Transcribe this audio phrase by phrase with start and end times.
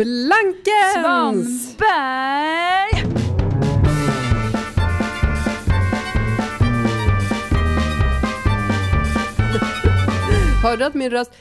[0.00, 1.74] Blankens!
[1.74, 3.00] Svanberg!
[10.62, 11.32] Hörde du att min röst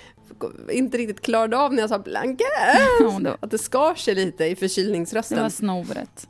[0.72, 2.50] inte riktigt klarade av när jag sa Blankens?
[3.00, 5.42] Ja, det Att det skar sig lite i Det förkylningsrösten.
[5.42, 6.28] var snovret.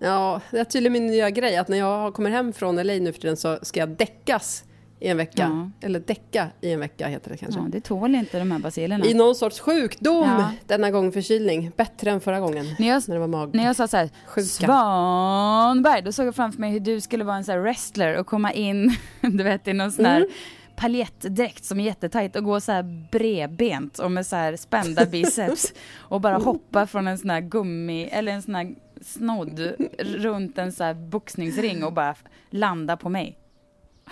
[0.00, 3.12] Ja, det är tydligen min nya grej att när jag kommer hem från LA nu
[3.12, 4.64] för tiden så ska jag däckas
[5.00, 5.70] i en vecka.
[5.80, 5.86] Ja.
[5.86, 7.60] Eller däcka i en vecka heter det kanske.
[7.60, 9.04] Ja, det tål inte de här basilerna.
[9.04, 10.52] I någon sorts sjukdom Ja.
[10.66, 11.72] denna gång förkylning.
[11.76, 12.66] Bättre än förra gången.
[12.78, 13.54] När jag, När det var mag.
[13.54, 14.46] när jag sa så här, Sjuka.
[14.46, 18.52] Svanberg, då såg jag framför mig hur du skulle vara en så wrestler och komma
[18.52, 20.30] in, du vet i någon sån här Mm.
[20.76, 25.72] paljettdräkt som är jättetajt och gå så här bredbent och med så här spända biceps
[25.98, 30.72] och bara hoppa från en sån här gummi eller en sån här snodd runt en
[30.72, 32.14] så här boxningsring och bara
[32.50, 33.36] landa på mig.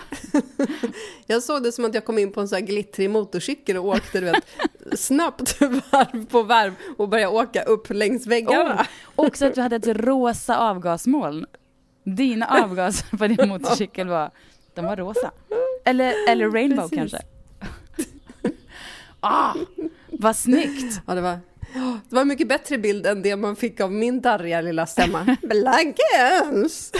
[1.25, 3.85] Jag såg det som att jag kom in på en sån här glittrig motorcykel och
[3.85, 4.47] åkte du vet,
[4.99, 8.85] snabbt varv på varv och började åka upp längs väggarna.
[9.15, 11.45] Oh, också att du hade ett rosa avgasmoln.
[12.03, 14.31] Dina avgaser på din motorcykel var,
[14.73, 15.31] de var rosa.
[15.85, 16.97] Eller, eller rainbow Precis.
[16.97, 17.21] kanske.
[19.19, 19.53] ah,
[20.07, 21.01] vad snyggt!
[21.07, 21.39] Ja, det, var,
[22.09, 25.37] det var en mycket bättre bild än det man fick av min darriga lilla stämma.
[25.41, 26.91] Blankens!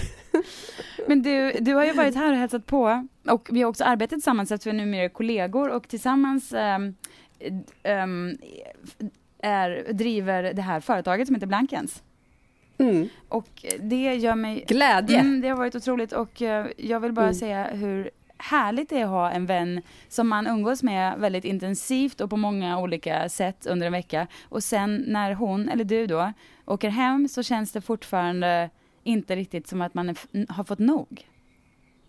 [1.09, 4.09] Men du, du har ju varit här och hälsat på och vi har också arbetat
[4.09, 6.95] tillsammans eftersom vi numera är kollegor och tillsammans ehm,
[7.83, 8.37] ehm,
[9.41, 12.03] är, driver det här företaget som heter Blankens.
[12.77, 13.09] Mm.
[13.29, 14.63] Och det gör mig...
[14.67, 15.19] Glädje.
[15.19, 17.35] Mm, det har varit otroligt och eh, jag vill bara Mm.
[17.35, 22.21] säga hur härligt det är att ha en vän som man umgås med väldigt intensivt
[22.21, 24.27] och på många olika sätt under en vecka.
[24.49, 26.33] Och sen när hon, eller du då,
[26.65, 28.69] åker hem så känns det fortfarande
[29.09, 30.17] inte riktigt som att man är,
[30.53, 31.27] har fått nog.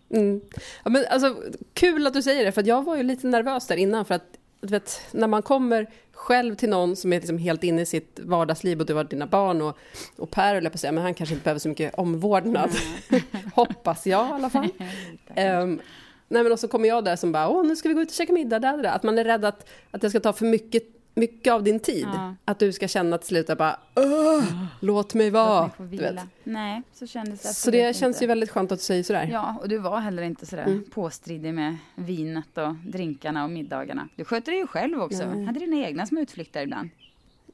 [0.09, 0.41] Mm.
[0.83, 1.35] Ja, men alltså,
[1.73, 4.05] kul att du säger det, för jag var ju lite nervös där innan.
[4.05, 7.85] För att vet, när man kommer själv till någon som är liksom helt inne i
[7.85, 9.77] sitt vardagsliv och du har dina barn och,
[10.17, 12.69] och Per, jag på säga, men han kanske inte behöver så mycket omvårdnad.
[13.55, 14.69] Hoppas jag i alla fall.
[15.35, 15.81] Ehm,
[16.27, 18.09] nej men och så kommer jag där som bara, åh nu ska vi gå ut
[18.09, 18.89] och käka middag, där, där.
[18.89, 20.83] Att man är rädd att, att det ska ta för mycket,
[21.13, 22.07] mycket av din tid.
[22.13, 22.35] Ja.
[22.45, 24.43] Att du ska känna till slut bara, "Åh,
[24.79, 25.71] låt mig vara.
[25.77, 26.19] Låt mig.
[26.43, 28.23] Nej, så kändes det Så det känns inte.
[28.23, 29.29] ju väldigt skönt att du säger sådär.
[29.31, 30.83] Ja, och du var heller inte sådär Mm.
[30.93, 34.07] påstridig med vinet och drinkarna och middagarna.
[34.15, 35.25] Du sköter det ju själv också.
[35.25, 35.45] Nej.
[35.45, 36.89] Hade dina egna små utflykter ibland.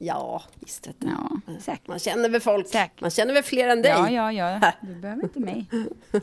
[0.00, 1.06] Ja, visst vet du.
[1.06, 1.88] Ja, säkert.
[1.88, 2.66] Man känner väl folk.
[2.68, 3.00] Säkert.
[3.00, 3.90] Man känner väl fler än dig.
[3.90, 4.72] Ja, ja, ja.
[4.80, 5.66] Du behöver inte mig.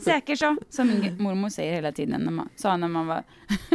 [0.04, 3.22] Säker så, som min mormor säger hela tiden, när man, sa när man var,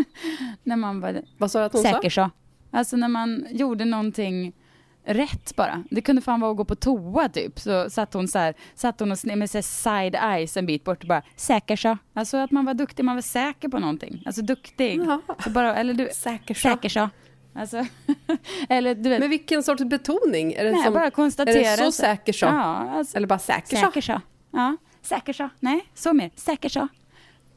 [0.63, 2.29] när man var Vad sa du att hon säker så.
[2.71, 4.53] Alltså när man gjorde någonting
[5.05, 5.83] rätt bara.
[5.91, 7.59] Det kunde fan vara att gå på toa typ.
[7.59, 10.83] Så satt hon så här, satt hon och sne- med så side eyes en bit
[10.83, 11.97] bort och bara säker så.
[12.13, 14.23] Alltså att man var duktig, man var säker på någonting.
[14.25, 15.01] Alltså duktig.
[15.43, 16.59] Så bara, eller du, Säker så.
[16.59, 17.09] säker så.
[17.55, 17.85] Alltså,
[18.69, 20.53] eller du vet, Men vilken sorts betoning?
[20.53, 21.59] Är det, nej, som, bara är konstatera.
[21.71, 22.45] det så säker så?
[22.45, 23.85] Ja, alltså, Eller bara säker, så?
[23.85, 24.21] Säker så.
[24.51, 25.49] Ja, säker så.
[25.59, 26.31] Nej, så mer.
[26.35, 26.87] Säker så.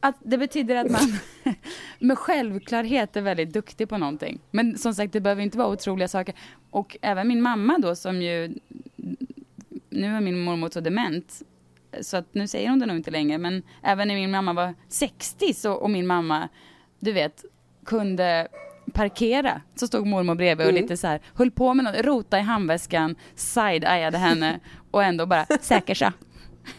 [0.05, 1.01] Att det betyder att man
[1.99, 4.39] med självklarhet är väldigt duktig på någonting.
[4.51, 6.35] Men som sagt, det behöver inte vara otroliga saker.
[6.69, 8.55] Och även min mamma då som ju...
[9.89, 11.41] Nu är min mormor så dement.
[12.01, 13.37] Så att nu säger hon det nog inte längre.
[13.37, 16.49] Men även när min mamma var 60 så, och min mamma,
[16.99, 17.45] du vet,
[17.85, 18.47] kunde
[18.93, 19.61] parkera.
[19.75, 20.81] Så stod mormor bredvid och Mm.
[20.81, 24.59] lite så här, höll på med något, rota i handväskan, side-eyade henne
[24.91, 26.11] och ändå bara säker så.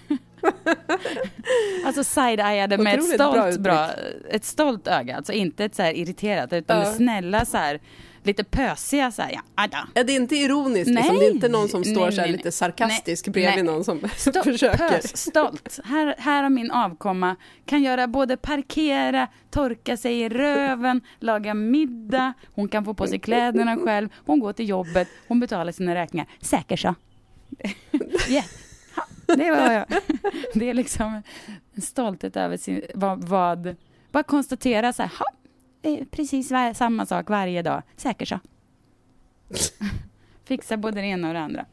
[1.87, 3.91] Alltså side-eyade med ett stolt, bra,
[4.31, 5.17] ett stolt öga.
[5.17, 6.85] Alltså inte ett så här irriterat, utan Ja.
[6.89, 7.81] det snälla så här,
[8.23, 9.89] lite pösiga så här, ja, ada.
[9.95, 11.17] Ja, det är inte ironiskt, liksom.
[11.17, 11.19] Nej.
[11.21, 13.85] det är inte någon som står Nej, så här nej, lite sarkastisk Nej, bredvid någon
[13.85, 14.89] som Sto- försöker.
[14.89, 15.81] Pös, stolt.
[15.85, 22.33] Här, här har min avkomma, kan göra både parkera, torka sig i röven, laga middag,
[22.55, 26.27] hon kan få på sig kläderna själv, hon går till jobbet, hon betalar sina räkningar.
[26.41, 26.95] Säker så.
[28.29, 28.45] yeah.
[29.27, 29.87] Det var jag.
[30.55, 31.23] Det är liksom
[31.75, 33.77] en stolthet över sin, vad, vad
[34.11, 35.27] bara konstatera så här, ha,
[35.81, 37.83] det är precis var, samma sak varje dag.
[37.97, 38.41] Säker så.
[40.45, 41.67] Fixa både det ena och det andra.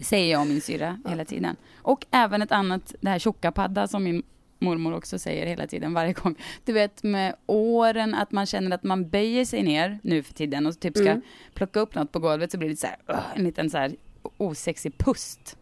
[0.00, 1.56] Säger jag och min syrra hela tiden.
[1.76, 4.22] Och även ett annat, det här tjocka padda som min
[4.58, 6.36] mormor också säger hela tiden, varje gång.
[6.64, 10.66] Du vet med åren att man känner att man böjer sig ner nu för tiden
[10.66, 11.22] och typ ska Mm.
[11.54, 12.96] plocka upp något på golvet så blir det så här,
[13.34, 13.96] en liten så här
[14.36, 15.56] osexig pust.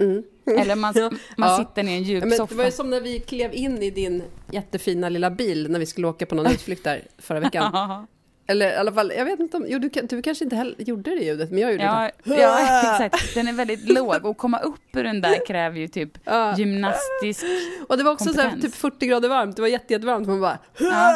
[0.00, 0.22] Mm.
[0.58, 1.10] Eller man, Ja.
[1.36, 1.58] man Ja.
[1.58, 2.54] sitter ner i en djup Ja, men det soffa.
[2.54, 6.06] var ju som när vi klev in i din jättefina lilla bil när vi skulle
[6.08, 8.06] åka på någon utflykt där förra veckan.
[8.46, 11.10] Eller i alla fall, jag vet inte om, jo, du, du kanske inte heller gjorde
[11.10, 12.40] det ljudet, men jag gjorde Ja, det.
[12.40, 12.58] ja,
[13.04, 13.34] exakt.
[13.34, 16.56] Den är väldigt låg och komma upp ur den där kräver ju typ Ja.
[16.58, 17.44] gymnastisk...
[17.88, 18.72] Och det var också så här, Kompetens.
[18.74, 21.14] typ 40 grader varmt, det var jätte, jättevarmt, man bara Ja.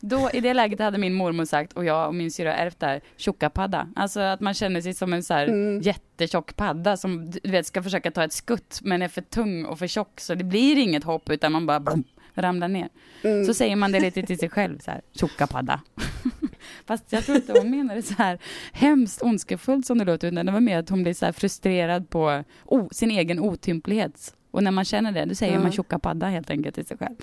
[0.00, 2.86] Då, I det läget hade min mormor sagt, och jag och min syrra ärvt det
[2.86, 3.88] här, tjockapadda.
[3.96, 5.80] Alltså att man känner sig som en så här Mm.
[5.80, 9.78] jättetjock padda som du vet ska försöka ta ett skutt men är för tung och
[9.78, 12.88] för tjock så det blir inget hopp utan man bara blum, ramlar ner.
[13.22, 13.44] Mm.
[13.44, 15.80] Så säger man det lite till sig själv så här, tjockapadda.
[16.86, 18.38] Fast jag tror inte hon menade så här
[18.72, 22.10] hemskt ondskefullt som det låter utan det var mer att hon blev så här frustrerad
[22.10, 24.34] på o, sin egen otymplighet.
[24.50, 25.60] Och när man känner det, då säger Ja.
[25.60, 27.16] man tjockapadda helt enkelt till sig själv.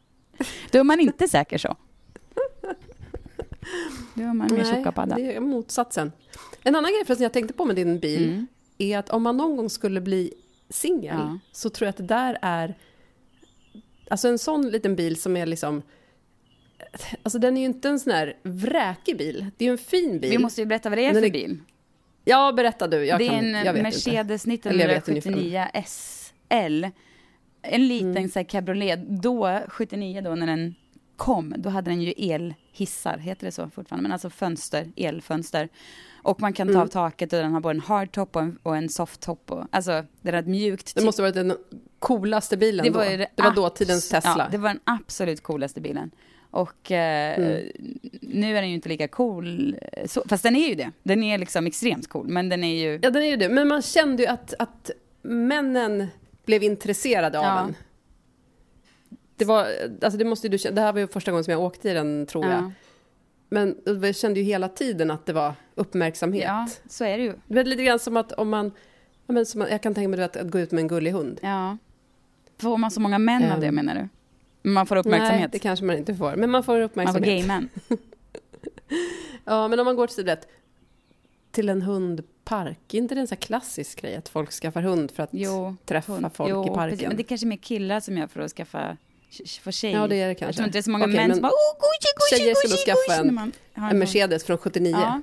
[0.70, 1.76] då är man inte säker så.
[4.14, 5.16] Då är man mer Nej, tjockapadda.
[5.16, 6.12] det är motsatsen.
[6.62, 8.46] En annan grej förresten jag tänkte på med din bil Mm.
[8.78, 10.32] är att om man någon gång skulle bli
[10.70, 11.38] singel Ja.
[11.52, 12.74] så tror jag att det där är
[14.10, 15.82] Alltså en sån liten bil som är liksom
[17.22, 19.46] Alltså den är ju inte en sån här vräkig bil.
[19.56, 20.30] Det är ju en fin bil.
[20.30, 21.58] Vi måste ju berätta vad det är för är- bil.
[22.24, 23.04] Ja, berätta du.
[23.04, 24.68] Jag det är kan, en jag vet Mercedes inte.
[24.68, 26.84] Eller jag vet 1979 SL.
[27.62, 28.28] En liten Mm.
[28.28, 29.08] så här cabriolet.
[29.08, 30.74] Då, 79 då när den
[31.16, 34.02] kom, då hade den ju elhissar, heter det så fortfarande?
[34.02, 35.68] Men alltså fönster, elfönster.
[36.26, 36.82] Och man kan ta Mm.
[36.82, 39.50] av taket och den har både en hardtop och en, och en softtop.
[39.70, 41.56] Alltså, den har ett mjukt Det måste varit den
[41.98, 42.98] coolaste bilen det då.
[42.98, 44.34] var, ju det var dåtidens Tesla.
[44.38, 46.10] Ja, det var den absolut coolaste bilen.
[46.50, 47.72] Och eh, Mm.
[48.20, 50.90] nu är den ju inte lika cool, eh, så, fast den är ju det.
[51.02, 52.98] Den är liksom extremt cool, men den är ju...
[53.02, 53.48] Ja, den är ju det.
[53.48, 54.90] Men man kände ju att, att
[55.22, 56.06] männen
[56.44, 57.54] blev intresserade av Ja.
[57.54, 57.74] den.
[59.36, 59.66] Det var,
[60.02, 62.26] alltså det måste du det här var ju första gången som jag åkte i den
[62.26, 62.72] tror jag.
[63.48, 66.44] Men jag kände ju hela tiden att det var uppmärksamhet.
[66.44, 67.32] ja, så är det ju.
[67.46, 68.72] Det var lite grann som att om man,
[69.70, 71.40] jag kan tänka mig vet, att gå ut med en gullig hund.
[71.42, 71.76] Ja.
[72.58, 73.74] Får man så många män av det Ehm.
[73.74, 74.08] menar du?
[74.70, 75.52] Man får Nej, uppmärksamhet?
[75.52, 76.36] det kanske man inte får.
[76.36, 77.28] Men man får man får uppmärksamhet.
[77.28, 77.68] gaymän?
[79.44, 80.48] Ja, men om man går till, rätt,
[81.50, 85.22] till en hundpark, är inte det en här klassisk grej att folk skaffar hund för
[85.22, 85.76] att Jo.
[85.84, 86.26] träffa hund.
[86.34, 86.90] folk jo, i parken?
[86.90, 87.08] Precis.
[87.08, 88.96] Men det är kanske mer killar som gör för att skaffa
[89.60, 89.92] för tjej.
[89.92, 90.56] Ja, det är det Jag kanske.
[90.56, 92.54] tror inte det är så många Okej, män men som bara oh, gucci, gucci, tjejer
[92.54, 94.92] skulle gucci, skaffa gucci", när man har En Mercedes från 79.
[95.00, 95.22] Ja,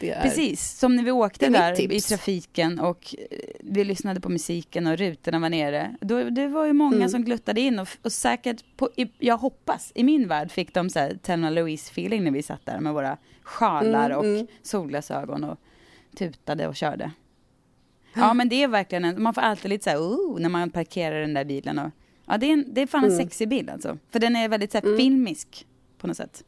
[0.00, 0.78] Det är, precis.
[0.78, 2.06] Som när vi åkte Det är mitt där i tips.
[2.08, 5.96] trafiken och eh, vi lyssnade på musiken och rutorna var nere.
[6.00, 7.08] Då, det var ju många Mm.
[7.08, 10.90] som gluttade in och, och säkert, på, i, jag hoppas, i min värld fick de
[10.90, 14.46] så här Thelma Louise-feeling när vi satt där med våra sjalar Mm, och mm.
[14.62, 15.58] solglasögon och
[16.18, 17.10] tutade och körde.
[18.14, 20.70] Ja, men det är verkligen en, man får alltid lite så här, oh, när man
[20.70, 21.90] parkerar den där bilen och
[22.26, 23.24] Ja, det är, en, det är fan en Mm.
[23.24, 23.98] sexig bil alltså.
[24.10, 24.96] För den är väldigt så här, Mm.
[24.98, 25.66] filmisk
[25.98, 26.44] på något sätt.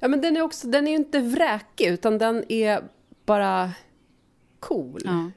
[0.00, 2.82] Ja, men den är också, den är ju inte vräkig, utan den är
[3.26, 3.70] bara
[4.60, 5.30] cool Ja.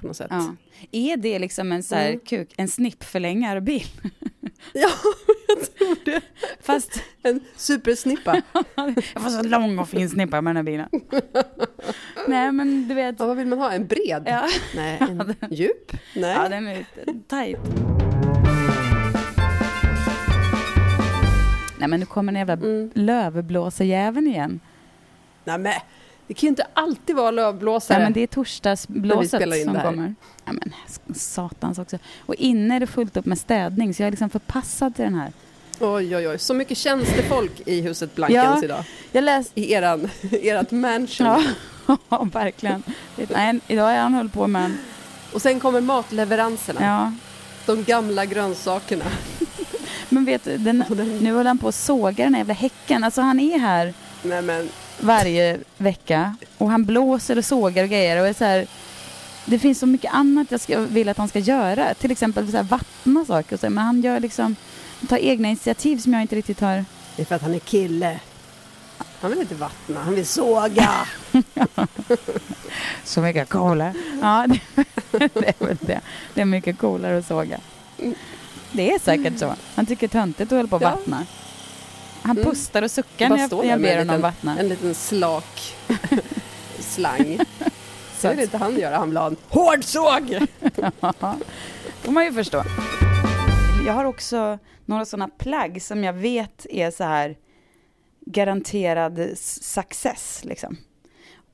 [0.00, 0.26] på något sätt.
[0.30, 0.54] Ja.
[0.92, 2.20] Är det liksom en så här Mm.
[2.20, 3.84] kuk, en snippförlängarbil?
[4.72, 4.88] Ja,
[5.48, 6.20] jag tror det.
[6.60, 8.42] Fast En supersnippa.
[8.74, 10.88] jag får så lång och fin snippa med den här bilen.
[12.28, 13.16] Nej men du vet.
[13.18, 13.72] Ja, vad vill man ha?
[13.72, 14.22] En bred?
[14.26, 15.92] Ja, Nej, en djup?
[16.16, 16.36] Nej.
[16.36, 16.86] ja den är
[17.28, 17.58] tight.
[21.78, 22.90] Nej men nu kommer den jävla Mm.
[22.94, 24.60] lövblåsarjäveln igen.
[25.44, 25.72] Nej, men
[26.26, 27.98] det kan ju inte alltid vara lövblåsare.
[27.98, 30.14] Nej men det är torsdagsblåset som kommer.
[30.44, 30.72] Ja men
[31.14, 31.98] satans också.
[32.26, 35.14] Och inne är det fullt upp med städning så jag är liksom förpassad till den
[35.14, 35.32] här.
[35.80, 36.38] Oj, oj, oj.
[36.38, 38.64] Så mycket tjänstefolk i huset Blankens Ja.
[38.64, 38.84] idag.
[39.12, 41.44] Jag läste I eran, ert mansion.
[42.08, 42.82] Ja, verkligen.
[43.28, 44.78] Nej, idag är han höll på med en,
[45.34, 46.80] Och sen kommer matleveranserna.
[46.82, 47.12] ja.
[47.66, 49.04] De gamla grönsakerna.
[50.08, 53.04] Men vet du, den, den- nu håller han på att såga den här jävla häcken.
[53.04, 54.68] Alltså han är här Nej, men
[55.00, 58.66] varje vecka och han blåser och sågar och grejer och är så här,
[59.44, 61.94] det finns så mycket annat jag ska, vill att han ska göra.
[61.94, 64.56] Till exempel så här, vattna saker och så, men han gör liksom,
[65.08, 66.84] tar egna initiativ som jag inte riktigt har.
[67.16, 68.20] det är för att han är kille.
[69.20, 70.90] Han vill inte vattna, han vill såga.
[73.04, 73.94] Så mycket coolare.
[74.22, 74.60] Ja, det,
[75.34, 76.00] det är väl det.
[76.34, 77.60] Det är mycket coolare att såga.
[78.72, 79.54] Det är säkert så.
[79.74, 80.90] Han tycker töntigt att hålla på och Ja.
[80.90, 81.26] vattna.
[82.22, 82.50] Han Mm.
[82.50, 84.58] pustar och suckar när jag, jag ber honom liten- vattna.
[84.58, 85.74] En liten slak
[86.78, 87.38] slang.
[88.18, 90.38] Så vill inte han göra, han vill ha en hård såg.
[92.02, 92.64] får man ju förstå.
[93.86, 97.36] Jag har också några sådana plagg som jag vet är så här
[98.26, 100.76] garanterad success liksom.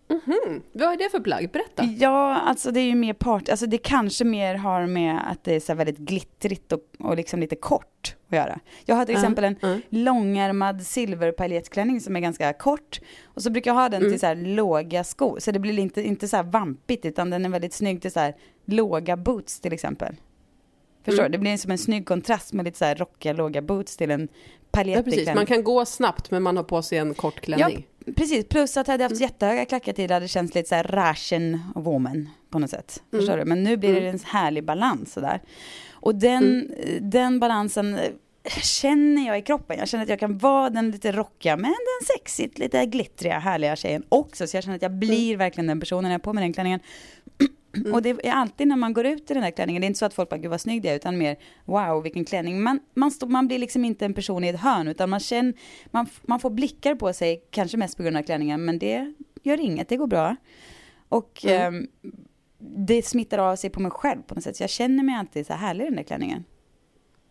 [0.09, 0.63] Mm.
[0.73, 1.51] Vad är det för plagg?
[1.51, 1.85] Berätta.
[1.85, 5.55] Ja, alltså det är ju mer part, alltså det kanske mer har med att det
[5.55, 8.61] är så här väldigt glittrigt och, och liksom lite kort att göra.
[8.85, 9.79] Jag har till exempel en ja.
[9.89, 13.01] långärmad silverpaljettklänning som är ganska kort.
[13.25, 14.13] Och så brukar jag ha den Mm.
[14.13, 15.39] till så här låga skor.
[15.41, 18.21] Så det blir inte, inte så här vampigt utan den är väldigt snygg till så
[18.21, 18.35] här
[18.65, 20.17] låga boots till exempel.
[21.05, 21.33] Förstår Mm.
[21.33, 24.29] Det blir som en snygg kontrast med lite så här rockiga låga boots till en
[24.75, 25.35] palettig Ja, precis.
[25.35, 27.87] Man kan gå snabbt men man har på sig en kort klänning.
[28.17, 30.85] Precis, plus att hade jag haft jättehöga klackar till hade det känts lite så här
[30.85, 33.03] ration woman på något sätt.
[33.11, 33.45] Förstår du?
[33.45, 35.41] Men nu blir det en härlig balans sådär.
[35.93, 38.11] Och den, den balansen eh,
[38.63, 39.79] känner jag i kroppen.
[39.79, 43.77] Jag känner att jag kan vara den lite rockiga men den sexigt, lite glittriga, härliga
[43.77, 44.47] tjejen också.
[44.47, 46.53] Så jag känner att jag blir verkligen den personen när jag har på mig den
[46.53, 46.81] klänningen.
[47.93, 49.99] Och det är alltid när man går ut i den här klänningen, det är inte
[49.99, 52.63] så att folk bara gud vad snygg du är, utan mer wow vilken klänning.
[52.63, 55.55] Man, man, stå, man blir liksom inte en person i ett hörn utan man känner,
[55.91, 59.61] man, man får blickar på sig, kanske mest på grund av klänningen, men det gör
[59.61, 60.37] inget, det går bra.
[61.09, 61.89] Och ehm,
[62.59, 65.47] det smittar av sig på mig själv på något sätt, så jag känner mig alltid
[65.47, 66.45] så här härlig i den där klänningen.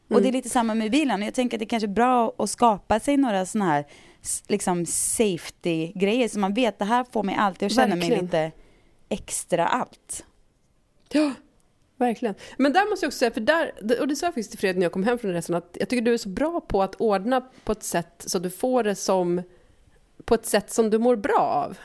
[0.10, 1.22] Och det är lite samma med bilen.
[1.22, 3.86] Jag tänker att det kanske är bra att skapa sig några sådana här
[4.48, 8.52] liksom safety-grejer så man vet det här får mig alltid att känna mig lite
[9.10, 10.26] extra allt.
[11.14, 11.34] Ja,
[11.98, 12.36] verkligen.
[12.58, 14.78] Men där måste jag också säga, för där, och det sa jag faktiskt till Fredrik
[14.78, 16.96] när jag kom hem från resan, att jag tycker du är så bra på att
[16.96, 19.42] ordna på ett sätt så du får det som,
[20.26, 21.78] på ett sätt som du mår bra av.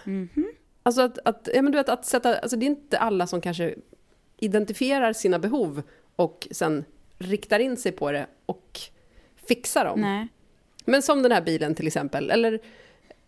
[0.82, 3.40] Alltså att, att, ja men du vet, att sätta, alltså det är inte alla som
[3.40, 3.74] kanske
[4.38, 5.82] identifierar sina behov
[6.16, 6.84] och sen
[7.18, 8.80] riktar in sig på det och
[9.48, 10.00] fixar dem.
[10.00, 10.28] Nej.
[10.84, 12.60] Men som den här bilen till exempel, eller,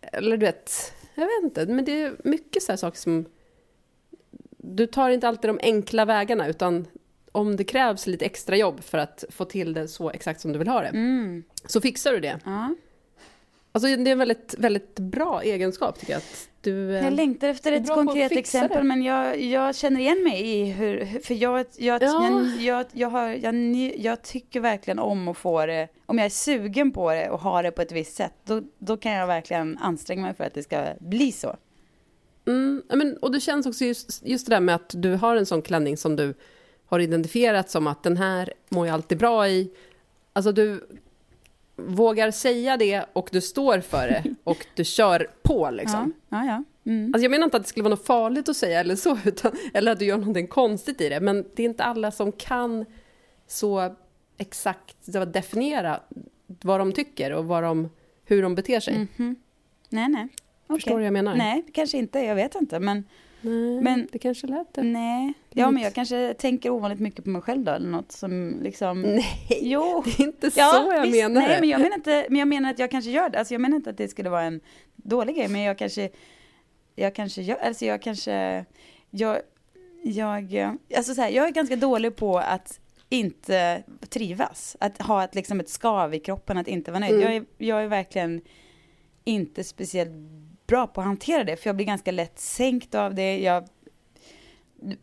[0.01, 3.25] eller du vet, jag vet inte, men det är mycket så saker som...
[4.63, 6.87] Du tar inte alltid de enkla vägarna, utan
[7.31, 10.59] om det krävs lite extra jobb för att få till det så exakt som du
[10.59, 11.43] vill ha det, Mm.
[11.65, 12.39] så fixar du det.
[12.45, 12.75] Ja.
[13.73, 16.17] Alltså det är en väldigt, väldigt bra egenskap tycker jag.
[16.17, 18.83] Att du, eh, Jag längtar efter ett konkret exempel det.
[18.83, 22.29] men jag, jag känner igen mig i hur, för jag, jag, Ja.
[22.29, 23.55] jag, jag, jag, har, jag,
[23.97, 27.63] jag tycker verkligen om att få det, om jag är sugen på det och har
[27.63, 30.63] det på ett visst sätt, då, då kan jag verkligen anstränga mig för att det
[30.63, 31.55] ska bli så.
[32.45, 35.45] Mm, men, och det känns också just, just det där med att du har en
[35.45, 36.33] sån klänning som du
[36.85, 39.71] har identifierat som att den här mår jag alltid bra i.
[40.33, 40.87] Alltså du
[41.75, 46.13] vågar säga det och du står för det och du kör på liksom.
[46.29, 46.63] Ja, ja, ja.
[46.91, 47.13] Mm.
[47.13, 49.51] Alltså jag menar inte att det skulle vara något farligt att säga eller så, utan,
[49.73, 52.85] eller att du gör någonting konstigt i det, men det är inte alla som kan
[53.47, 53.95] så
[54.37, 54.97] exakt
[55.33, 55.99] definiera
[56.47, 57.89] vad de tycker och vad de,
[58.25, 59.07] hur de beter sig.
[59.17, 59.35] Mhm.
[59.89, 60.27] Nej, nej.
[60.71, 60.79] Okej.
[60.81, 61.35] Förstår du vad jag menar?
[61.35, 63.03] Nej, kanske inte, jag vet inte, men
[63.43, 64.83] Nej, Men- det kanske lät det.
[64.83, 65.33] nej.
[65.49, 69.01] Ja, men jag kanske tänker ovanligt mycket på mig själv då, eller något som liksom...
[69.01, 70.03] Nej, Jo.
[70.05, 71.15] det är inte så jag visst.
[71.15, 73.39] menar Nej, men jag menar inte, men jag menar att jag kanske gör det.
[73.39, 74.59] Alltså jag menar inte att det skulle vara en
[74.95, 76.09] dålig grej, men jag kanske,
[76.95, 78.65] jag kanske gör, alltså jag kanske,
[79.09, 79.37] jag,
[80.03, 84.77] jag, alltså så här, jag är ganska dålig på att inte trivas.
[84.79, 87.13] Att ha ett, liksom ett skav i kroppen, att inte vara nöjd.
[87.13, 87.25] Mm.
[87.25, 88.41] Jag, är, jag är verkligen
[89.23, 90.11] inte speciellt
[90.71, 93.39] bra på att hantera det, för jag blir ganska lätt sänkt av det.
[93.39, 93.67] Jag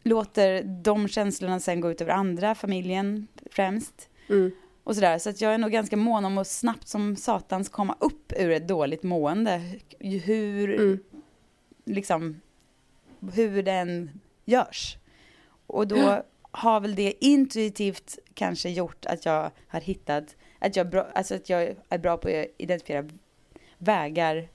[0.03, 4.51] låter de känslorna sen gå ut över andra, familjen främst Mm.
[4.85, 5.19] och sådär.
[5.19, 8.51] Så att jag är nog ganska mån om att snabbt som satans komma upp ur
[8.51, 9.63] ett dåligt mående.
[9.99, 10.99] Hur, Mm.
[11.85, 12.41] liksom,
[13.35, 14.97] hur den görs.
[15.67, 21.07] Och då har väl det intuitivt kanske gjort att jag har hittat, att jag, bra,
[21.15, 23.09] alltså att jag är bra på att identifiera
[23.79, 24.49] vägar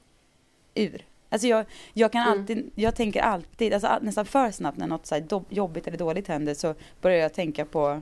[0.76, 1.06] ur.
[1.30, 2.40] Alltså jag, jag kan Mm.
[2.40, 6.28] alltid, jag tänker alltid, alltså all- nästan för snabbt när något så jobbigt eller dåligt
[6.28, 8.02] händer så börjar jag tänka på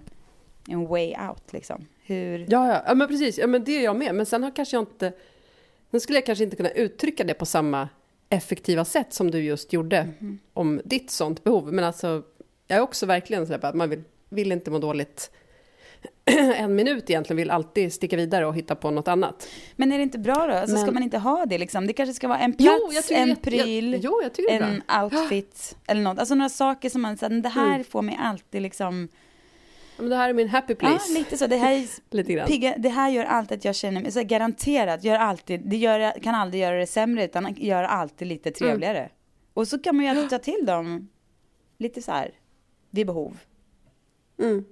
[0.67, 1.85] en way out liksom.
[2.03, 3.37] Hur, Ja, ja, ja, men precis.
[3.37, 4.15] Ja, men det är jag med.
[4.15, 5.13] Men sen har kanske jag inte...
[5.91, 7.89] Sen skulle jag kanske inte kunna uttrycka det på samma
[8.29, 10.39] effektiva sätt som du just gjorde Mhm.
[10.53, 11.73] om ditt sånt behov.
[11.73, 12.23] Men alltså,
[12.67, 15.31] jag är också verkligen så där på att man vill, vill inte må dåligt
[16.55, 19.47] en minut egentligen, vill alltid sticka vidare och hitta på något annat.
[19.75, 20.53] Men är det inte bra då?
[20.53, 21.87] Alltså ska Men- man inte ha det liksom?
[21.87, 25.77] Det kanske ska vara en plats, Jo, en pryl, Jag, jo, jag är en outfit
[25.87, 26.19] eller något.
[26.19, 27.83] Alltså några saker som man säger, det här Mm.
[27.83, 29.07] får mig alltid liksom,
[29.97, 31.13] Ja, men det här är min happy ja place.
[31.13, 32.47] lite så, det här, Lite grann.
[32.47, 35.77] pigga, det här gör alltid att jag känner mig, så här, garanterat, gör alltid, det
[35.77, 39.09] gör, kan aldrig göra det sämre utan gör alltid lite trevligare.
[39.53, 41.09] Och så kan man ju alltid ta till dem
[41.77, 42.31] lite så här,
[42.89, 43.37] vid behov.
[44.39, 44.65] Mm.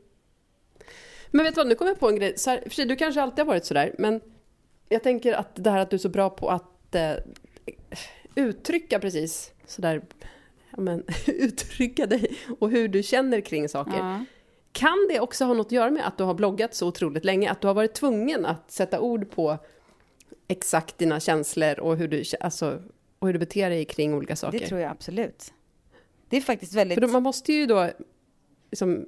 [1.31, 2.33] Men vet du vad, nu kom jag på en grej.
[2.37, 4.21] Så här, för sig, du kanske alltid har varit sådär, men
[4.89, 7.13] jag tänker att det här att du är så bra på att eh,
[8.35, 10.01] uttrycka precis sådär,
[10.71, 13.97] ja, men, uttrycka dig och hur du känner kring saker.
[13.97, 14.25] Ja.
[14.71, 17.51] Kan det också ha något att göra med att du har bloggat så otroligt länge?
[17.51, 19.57] Att du har varit tvungen att sätta ord på
[20.47, 22.81] exakt dina känslor och hur du, alltså,
[23.19, 24.59] och hur du beter dig kring olika saker?
[24.59, 25.53] Det tror jag absolut.
[26.29, 26.95] Det är faktiskt väldigt...
[26.95, 27.89] För då, man måste ju då
[28.71, 29.05] liksom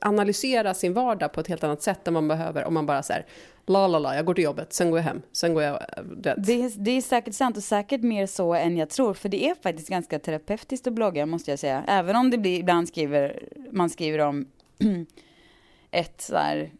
[0.00, 3.26] analysera sin vardag på ett helt annat sätt än man behöver om man bara säger
[3.66, 5.78] la la la, jag går till jobbet, sen går jag hem, sen går jag...
[6.16, 6.46] Du vet.
[6.46, 9.14] Det är, det är säkert sant och säkert mer så än jag tror.
[9.14, 11.84] För det är faktiskt ganska terapeutiskt att blogga måste jag säga.
[11.88, 14.46] Även om det blir, ibland skriver, man skriver om
[15.90, 16.70] ett så här,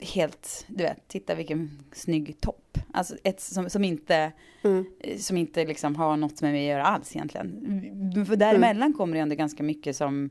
[0.00, 2.78] helt, du vet, titta vilken snygg topp.
[2.92, 4.86] Alltså ett som, som inte, Mm.
[5.18, 8.24] som inte liksom har något med mig att göra alls egentligen.
[8.26, 8.98] För däremellan Mm.
[8.98, 10.30] kommer det ändå ganska mycket som,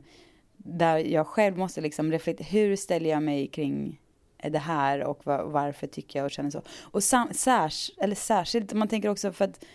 [0.64, 4.00] där jag själv måste liksom reflektera, hur ställer jag mig kring
[4.44, 6.62] det här och var, varför tycker jag och känner så.
[6.82, 9.66] Och sam, särs, eller särskilt, man tänker också för att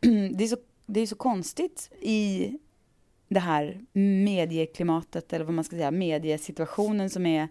[0.36, 2.52] det är så, det är så konstigt i
[3.28, 3.80] det här
[4.24, 7.48] medieklimatet, eller vad man ska säga, mediesituationen som är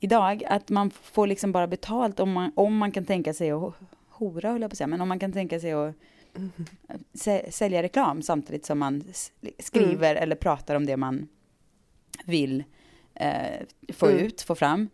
[0.00, 3.74] idag, att man får liksom bara betalt om man, om man kan tänka sig att
[4.08, 5.94] hora, höll jag på att säga, men om man kan tänka sig att
[7.12, 9.04] sä- sälja reklam samtidigt som man
[9.58, 11.28] skriver eller pratar om det man
[12.24, 12.64] vill
[13.14, 13.60] eh,
[13.92, 14.18] få Mm.
[14.24, 14.88] ut, få fram.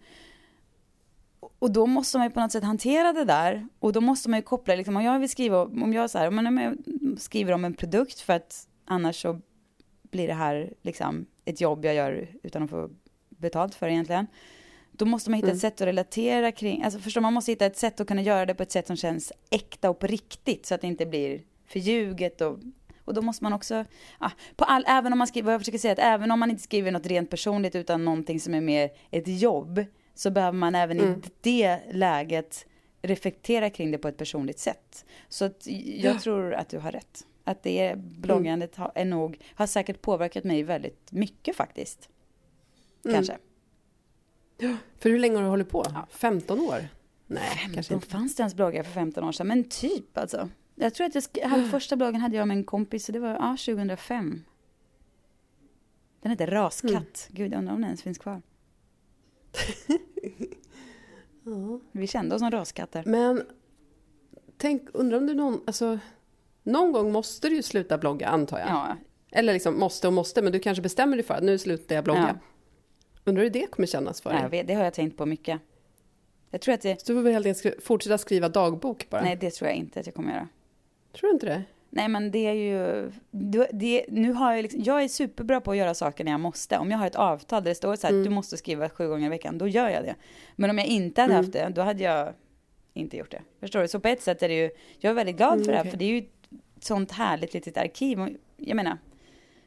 [1.58, 3.68] Och då måste man ju på något sätt hantera det där.
[3.78, 6.28] Och då måste man ju koppla, liksom, om jag vill skriva, om jag så här,
[6.28, 6.76] om jag
[7.20, 9.40] skriver om en produkt för att annars så
[10.02, 12.90] blir det här liksom ett jobb jag gör utan att få
[13.28, 14.26] betalt för egentligen.
[14.92, 15.54] Då måste man hitta Mm.
[15.56, 18.46] ett sätt att relatera kring, alltså förstår man måste hitta ett sätt att kunna göra
[18.46, 21.40] det på ett sätt som känns äkta och på riktigt så att det inte blir
[21.66, 22.58] förljuget och
[23.12, 23.84] och då måste man också,
[24.20, 26.50] ja, på all, även om man skriver, vad jag försöker säga, att även om man
[26.50, 30.74] inte skriver något rent personligt utan någonting som är mer ett jobb, så behöver man
[30.74, 31.12] även Mm.
[31.20, 32.66] i det läget
[33.02, 35.04] reflektera kring det på ett personligt sätt.
[35.28, 36.18] Så att jag Ja.
[36.20, 37.26] tror att du har rätt.
[37.44, 42.08] Att det bloggandet har, är nog, har säkert påverkat mig väldigt mycket faktiskt.
[43.04, 43.14] Mm.
[43.14, 43.36] Kanske.
[44.98, 45.84] För hur länge har du hållit på?
[45.94, 46.06] Ja.
[46.10, 46.88] 15 år?
[47.26, 48.06] Nej, kanske Då inte.
[48.08, 50.48] fanns det ens bloggar för 15 år sedan, men typ alltså.
[50.74, 53.18] Jag tror att jag sk- hade första bloggen hade jag med en kompis, så det
[53.18, 54.42] var ja, 2005.
[56.20, 56.92] Den hette Raskatt.
[56.92, 57.04] Mm.
[57.28, 58.42] Gud, jag undrar om den ens finns kvar.
[61.44, 61.80] Ja.
[61.92, 63.02] Vi kände oss som raskatter.
[63.06, 63.42] Men
[64.56, 65.98] tänk, undrar om du någon, alltså
[66.62, 68.68] någon gång måste du ju sluta blogga antar jag.
[68.68, 68.96] Ja,
[69.30, 72.04] Eller liksom måste och måste, men du kanske bestämmer dig för att nu slutar jag
[72.04, 72.38] blogga.
[73.24, 74.48] Undrar hur det kommer kännas för dig?
[74.50, 75.60] vet, det har jag tänkt på mycket.
[76.50, 79.22] Jag tror att det, Så du får väl helt enkelt fortsätta skriva dagbok bara?
[79.22, 80.48] nej det tror jag inte att jag kommer göra.
[81.12, 81.62] Tror du inte det?
[81.90, 83.10] Nej men det är ju,
[83.70, 86.78] det, nu har jag liksom, jag är superbra på att göra saker när jag måste.
[86.78, 88.24] Om jag har ett avtal där det står så här, Mm.
[88.24, 90.14] du måste skriva sju gånger i veckan, då gör jag det.
[90.56, 91.44] Men om jag inte hade Mm.
[91.44, 92.32] haft det, då hade jag
[92.94, 93.42] inte gjort det.
[93.60, 93.88] Förstår du?
[93.88, 95.82] Så på ett sätt är det ju, jag är väldigt glad Mm, för det här,
[95.82, 95.90] okej.
[95.90, 98.20] för det är ju ett sånt härligt litet arkiv.
[98.20, 98.98] Och jag menar,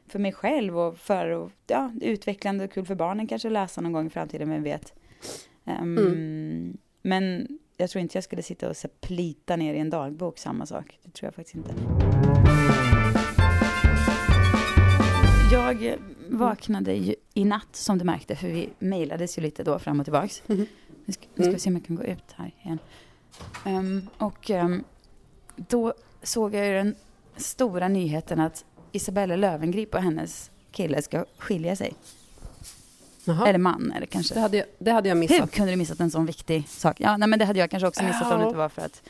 [0.08, 3.80] för mig själv och för, och, ja, utvecklande och kul för barnen kanske att läsa
[3.80, 4.94] någon gång i framtiden, vem vet.
[5.64, 6.76] Mm.
[7.02, 10.66] Men jag tror inte jag skulle sitta och så plita ner i en dagbok, samma
[10.66, 10.98] sak.
[11.02, 11.74] Det tror jag faktiskt inte.
[15.52, 15.96] Jag
[16.28, 20.06] vaknade ju i natt som du märkte, för vi mejlades ju lite då fram och
[20.06, 20.42] tillbaks.
[20.46, 20.66] Mhm.
[21.04, 21.58] Nu ska, nu ska vi Mm.
[21.58, 22.78] se om jag kan gå ut här igen.
[23.64, 24.84] Ehm, och ehm,
[25.56, 26.94] då såg jag ju den
[27.36, 31.94] stora nyheten att Isabella Löwengrip och hennes kille ska skilja sig.
[33.26, 33.48] Jaha.
[33.48, 34.34] Eller man, eller kanske.
[34.34, 35.50] Det, hade jag, det hade jag Hur missat.
[35.52, 36.96] kunde du missat en sån viktig sak?
[37.00, 38.46] Ja, nej, men det hade jag kanske också missat om det Ja.
[38.46, 39.02] inte var för att...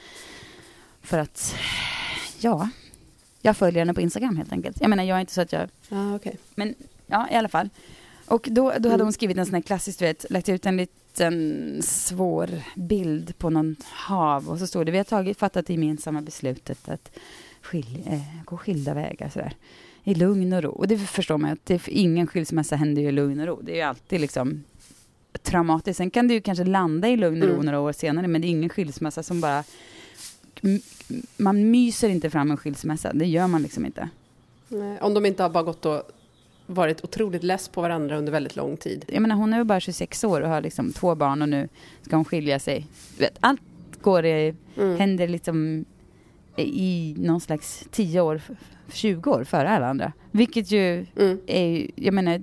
[1.03, 1.55] För att...
[2.41, 2.69] Ja.
[3.43, 4.81] Jag följer henne på Instagram helt enkelt.
[4.81, 5.69] Jag menar, jag är inte så att jag...
[5.89, 6.39] Ja, okej.
[6.55, 6.75] Men
[7.07, 7.69] ja, i alla fall.
[8.27, 9.01] Och då, då hade Mm.
[9.01, 13.51] hon skrivit en sån här klassisk, du vet, lagt ut en liten svår bild på
[13.51, 14.49] någon hav.
[14.49, 17.11] Och så stod det, vi har tagit, fattat det gemensamma beslutet att
[17.63, 19.55] skilj, eh, gå skilda vägar sådär.
[20.09, 20.71] I lugn och ro.
[20.71, 23.61] Och det förstår man ju att det, ingen skilsmässa händer ju i lugn och ro.
[23.63, 24.65] Det är ju alltid liksom
[25.43, 25.97] traumatiskt.
[25.97, 27.67] Sen kan det ju kanske landa i lugn och ro Mm.
[27.67, 29.65] några år senare, men det är ingen skilsmässa som bara...
[31.37, 34.09] Man myser inte fram en skilsmässa, det gör man liksom inte.
[34.69, 36.03] Nej, Om de inte har bara gått och
[36.67, 39.05] varit otroligt less på varandra under väldigt lång tid.
[39.09, 41.69] Jag menar, hon är väl bara 26 år och har liksom två barn och nu
[42.03, 42.87] ska hon skilja sig.
[43.41, 43.61] Allt
[44.01, 44.99] går i, Mm.
[44.99, 45.85] händer liksom
[46.59, 48.41] i någon slags 10 år,
[48.93, 50.13] 20 år före alla andra.
[50.31, 51.39] Vilket ju Mm.
[51.47, 52.43] är jag menar,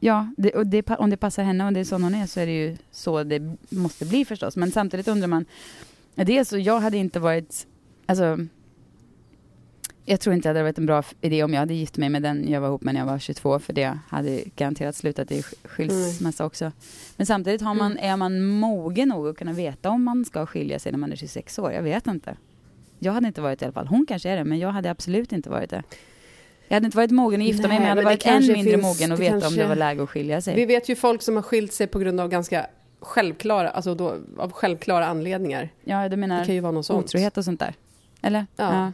[0.00, 2.40] ja, det, och det, om det passar henne och det är sån hon är så
[2.40, 4.56] är det ju så det måste bli förstås.
[4.56, 5.44] Men samtidigt undrar man,
[6.14, 7.66] det så jag hade inte varit,
[8.06, 8.38] alltså,
[10.04, 12.22] jag tror inte det hade varit en bra idé om jag hade gift mig med
[12.22, 15.40] den jag var ihop med när jag var 22, för det hade garanterat slutat i
[15.40, 16.72] sk- skilsmässa också.
[17.16, 20.78] Men samtidigt har man, är man mogen nog att kunna veta om man ska skilja
[20.78, 21.72] sig när man är 26 år.
[21.72, 22.36] Jag vet inte.
[22.98, 23.86] Jag hade inte varit det i alla fall.
[23.86, 25.82] Hon kanske är det, men jag hade absolut inte varit det.
[26.68, 28.52] Jag hade inte varit mogen att gifta mig, Nej, men jag hade det varit än
[28.52, 30.54] mindre finns- mogen att det veta om kanske- det var läge att skilja sig.
[30.56, 32.66] Vi vet ju folk som har skilt sig på grund av ganska
[33.00, 35.68] självklara, alltså då, av självklara anledningar.
[35.84, 37.04] Ja, du Det menar kan ju vara något sånt.
[37.04, 37.74] otrohet och sånt där?
[38.22, 38.46] Eller?
[38.56, 38.92] Ja.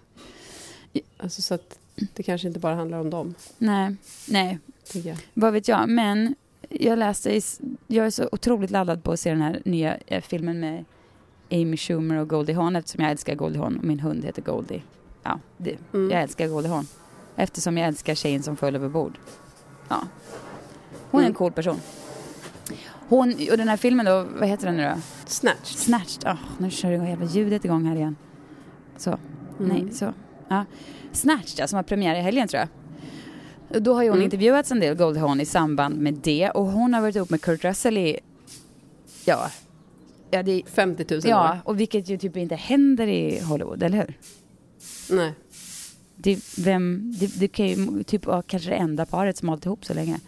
[1.19, 1.79] Alltså så att
[2.15, 3.97] det kanske inte bara handlar om dem, Nej,
[4.29, 4.59] nej,
[4.93, 5.17] jag.
[5.35, 5.89] vad vet jag.
[5.89, 6.35] Men
[6.69, 7.43] jag läste, i,
[7.87, 10.85] jag är så otroligt laddad på att se den här nya eh, filmen med
[11.53, 14.83] Amy Schumer och Goldie Hawn eftersom jag älskar Goldie Hawn och min hund heter Goldie.
[15.23, 16.11] Ja, det, Mm.
[16.11, 16.87] jag älskar Goldie Hawn.
[17.37, 19.19] Eftersom jag älskar tjejen som föll över bord.
[19.89, 20.03] Ja.
[21.11, 21.35] Hon är en Mm.
[21.35, 21.81] cool person.
[23.09, 25.01] Hon, och den här filmen då, vad heter den nu då?
[25.27, 25.67] Snatched.
[25.79, 26.25] Snatched.
[26.33, 28.17] Oh, nu kör det hela ljudet igång här igen.
[28.97, 29.11] Så.
[29.11, 29.19] Mm.
[29.69, 30.13] Nej, så.
[30.51, 30.65] Ja.
[31.13, 32.69] Snatched, ja, som har premiär i helgen tror jag.
[33.83, 34.25] Då har ju hon Mm.
[34.25, 36.51] intervjuats en del, Goldhorn, i samband med det.
[36.51, 38.19] Och hon har varit ihop med Kurt Russell i,
[39.25, 39.51] ja,
[40.31, 41.59] ja, det, 50 000 ja år.
[41.65, 44.19] och vilket ju typ inte händer i Hollywood, eller hur?
[45.17, 45.33] Nej.
[46.17, 49.67] Det, vem, det, det kan ju typ vara kanske det enda paret som har hållit
[49.67, 50.21] ihop så länge.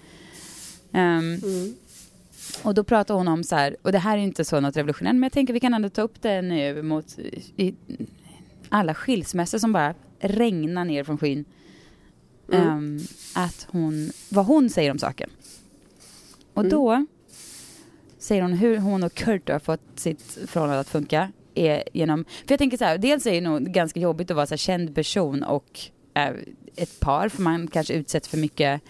[0.93, 1.75] Ehm, Mm.
[2.63, 5.19] Och då pratar hon om så här, och det här är inte så något revolutionerande,
[5.21, 7.19] men jag tänker vi kan ändå ta upp det nu mot
[7.57, 7.75] i,
[8.69, 11.45] alla skilsmässor som bara regnar ner från skyn.
[12.53, 12.69] Mm.
[12.69, 12.99] Ehm,
[13.35, 15.31] att hon, vad hon säger om saken.
[16.55, 16.71] Och Mm.
[16.71, 17.07] då
[18.19, 21.33] säger hon hur hon och Kurt har fått sitt förhållande att funka.
[21.55, 24.47] Är genom, för jag tänker så här, dels är det nog ganska jobbigt att vara
[24.47, 25.81] så här känd person och
[26.15, 26.33] eh,
[26.77, 28.81] ett par, för man kanske utsätts för mycket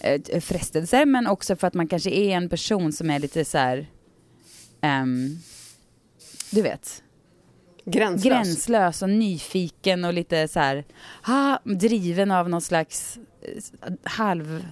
[0.00, 3.58] eh, frestelser, men också för att man kanske är en person som är lite så
[3.58, 3.86] här,
[4.80, 5.38] ehm,
[6.50, 7.02] du vet,
[7.90, 8.24] Gränslös.
[8.24, 10.84] gränslös och nyfiken och lite så här,
[11.26, 14.64] ha, driven av någon slags eh, halv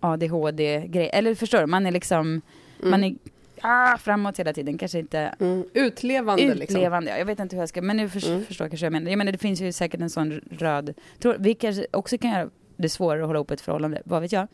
[0.00, 1.10] ADHD-grej.
[1.12, 2.40] Eller förstår du, man är liksom,
[2.82, 3.14] man är
[3.62, 5.64] ah, framåt hela tiden, kanske inte Mm.
[5.74, 6.76] Utlevande liksom.
[6.76, 7.10] utlevande.
[7.10, 8.44] Ja, jag vet inte hur jag ska, men nu för, Mm.
[8.44, 9.10] förstår jag kanske jag menar.
[9.10, 11.36] Jag menar, det finns ju säkert en sån röd tråd.
[11.38, 14.48] Vi kanske också kan göra det svårare att hålla ihop ett förhållande, vad vet jag.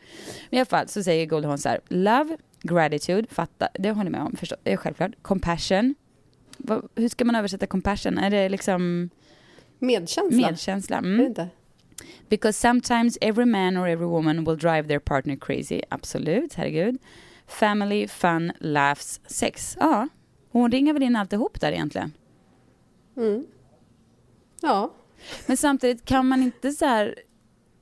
[0.50, 4.12] Men i alla fall så säger Goldhorn så här, love, gratitude, fatta, det håller jag
[4.12, 5.10] med om, förstå, självklart.
[5.22, 5.94] Compassion,
[6.56, 8.18] vad, hur ska man översätta compassion?
[8.18, 9.10] Är det liksom
[9.78, 10.36] Medkänsla.
[10.50, 10.96] medkänsla?
[10.96, 11.26] Är Mm.
[11.26, 11.48] inte?
[12.28, 15.82] Because sometimes every man or every woman will drive their partner crazy.
[15.88, 16.98] Absolut, herregud.
[17.46, 19.76] Family, fun, laughs, sex.
[19.80, 20.08] Ja,
[20.50, 22.12] hon ringer väl in alltihop där egentligen.
[23.16, 23.46] Mm.
[24.62, 24.92] Ja.
[25.46, 27.14] Men samtidigt kan man inte så här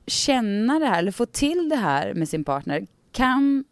[0.07, 2.87] känna det här eller få till det här med sin partner.
[3.11, 3.63] Kan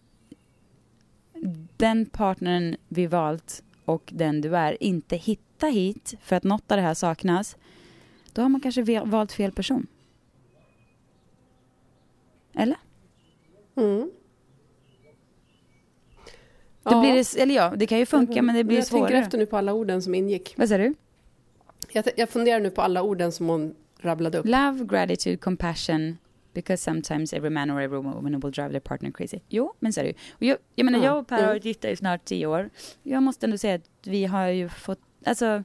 [1.77, 6.77] den partnern vi valt och den du är inte hitta hit för att något av
[6.77, 7.57] det här saknas,
[8.33, 9.87] då har man kanske valt fel person.
[12.53, 12.77] Eller?
[13.75, 14.11] Mm.
[16.83, 19.23] Då blir det, eller ja, det kan ju funka men det blir jag tänker svårare.
[19.23, 20.53] efter nu på alla orden som ingick.
[20.57, 20.95] Vad säger du?
[21.91, 24.45] Jag, jag funderar nu på alla orden som hon rabblade upp.
[24.45, 26.17] Love, gratitude, compassion.
[26.53, 29.39] Because sometimes every man or every woman will drive their partner crazy.
[29.49, 30.15] Jo, men så är det ju.
[30.31, 32.69] Och jag, jag menar, Ja, jag och Per har varit gifta i snart tio år.
[33.03, 35.63] Jag måste ändå säga att vi har ju fått, alltså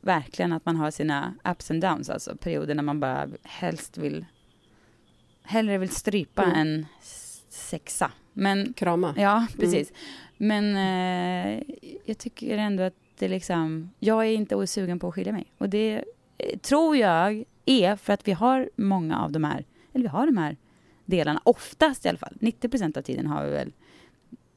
[0.00, 4.26] verkligen att man har sina ups and downs, alltså perioder när man bara helst vill,
[5.42, 6.56] hellre vill strypa Mm.
[6.56, 6.86] än
[7.48, 8.10] sexa.
[8.32, 9.14] Men Krama.
[9.16, 9.92] Ja, precis.
[10.36, 11.62] Men eh,
[12.04, 15.52] jag tycker ändå att det liksom, jag är inte sugen på att skilja mig.
[15.58, 16.04] Och det
[16.38, 20.26] eh, tror jag är för att vi har många av de här, eller vi har
[20.26, 20.56] de här
[21.04, 23.72] delarna, oftast i alla fall, 90 procent av tiden har vi väl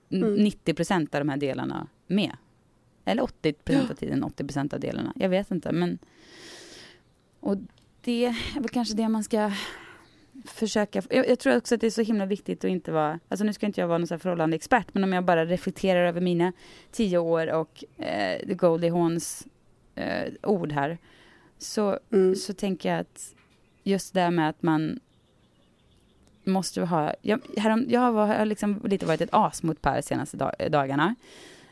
[0.10, 0.36] Mm.
[0.36, 2.38] 90 procent av de här delarna med.
[3.06, 5.13] Eller 80 procent av tiden, 80 procent av delarna.
[5.15, 6.00] Jag vet inte, men...
[7.39, 7.58] Och
[8.02, 9.52] det är väl kanske det man ska
[10.45, 11.02] försöka...
[11.10, 13.19] Jag, jag tror också att det är så himla viktigt att inte vara...
[13.28, 16.06] Alltså nu ska inte jag vara någon här förhållande expert, men om jag bara reflekterar
[16.08, 16.54] över mina
[16.91, 19.48] tio år och eh, the Goldie Hawns
[19.95, 20.98] eh, ord här,
[21.58, 22.36] så, Mm.
[22.36, 23.36] så tänker jag att
[23.84, 25.00] just det här med att man
[26.45, 27.13] måste ha...
[27.21, 31.15] Jag, härom, jag har, liksom lite varit ett as mot Per senaste dag, dagarna.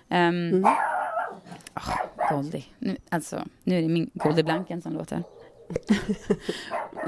[0.09, 0.65] Um, Mm.
[2.31, 2.65] Goldie.
[2.79, 5.23] Nu, alltså, nu är det min Goldie Blanken som låter.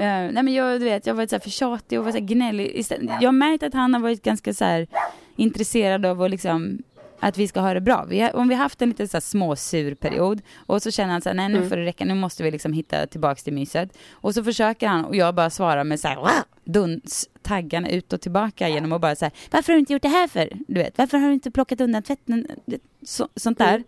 [0.32, 2.20] nej men jag, du vet, jag har varit så här för tjatig och varit så
[2.20, 2.66] här gnällig.
[2.74, 4.86] Istället- Jag har märkt att han har varit ganska så här
[5.36, 6.78] intresserad av att liksom
[7.20, 8.04] att vi ska ha det bra.
[8.08, 11.12] Vi har, om vi har haft en lite så här småsur period och så känner
[11.12, 11.68] han så här, nej nu Mm.
[11.68, 13.98] får det räcka, nu måste vi liksom hitta tillbaks till myset.
[14.10, 16.18] Och så försöker han och jag bara svarar med så här,
[16.64, 20.08] duns taggarna ut och tillbaka genom att bara säga, varför har du inte gjort det
[20.08, 20.48] här för?
[20.68, 22.46] Du vet, varför har du inte plockat undan tvätten?
[23.02, 23.84] Så, sånt där.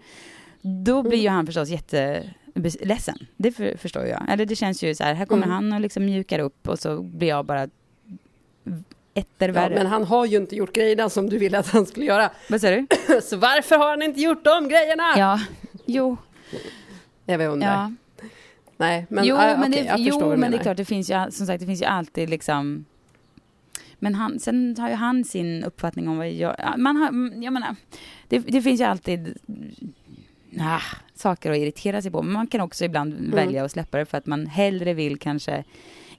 [0.84, 3.18] Då blir ju han förstås jätteledsen.
[3.36, 4.22] Det för, förstår jag.
[4.32, 5.54] Eller det känns ju så här, här kommer Mm.
[5.54, 7.68] han och liksom mjukar upp och så blir jag bara
[9.18, 9.74] etter Ja, värre.
[9.74, 12.31] men han har ju inte gjort grejerna som du ville att han skulle göra.
[12.48, 13.20] Vad säger du?
[13.22, 15.04] Så varför har han inte gjort de grejerna?
[15.16, 15.40] Ja,
[15.87, 16.16] jo,
[17.24, 17.68] Jag vet undrar.
[17.68, 17.92] ja.
[18.76, 21.31] Nej, men, jo, ah, men, okej, det, jo men det är klart, det finns ju,
[21.31, 22.85] som sagt, det finns ju alltid liksom
[23.98, 26.54] men han, sen har ju han sin uppfattning om vad jag...
[26.59, 27.76] ja, Man har, mm, jag menar,
[28.28, 29.38] det, det finns ju alltid
[30.61, 30.81] ah,
[31.14, 32.22] saker att irritera sig på.
[32.22, 33.31] Men man kan också ibland Mm.
[33.31, 35.64] välja att släppa det för att man hellre vill kanske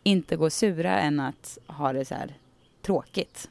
[0.04, 2.34] inte gå sura än att ha det så här
[2.90, 3.50] tråkigt.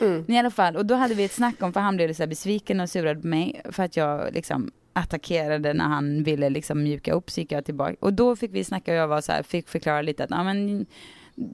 [0.00, 0.24] Mm.
[0.26, 2.26] Men i alla fall, och då hade vi ett snack om, för han blev så
[2.26, 7.12] besviken och surad på mig för att jag liksom attackerade när han ville liksom mjuka
[7.12, 7.96] upp, så gick jag tillbaka.
[8.00, 10.44] Och då fick vi snacka och jag var så här, fick förklara lite att, ja
[10.44, 10.86] men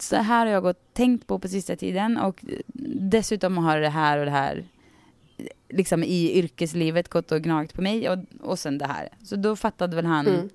[0.01, 2.45] så här har jag gått tänkt på på sista tiden och
[3.11, 4.65] dessutom har det här och det här
[5.69, 9.09] liksom i yrkeslivet gått och gnagt på mig och, och sen det här.
[9.23, 10.49] Så då fattade väl han Mm.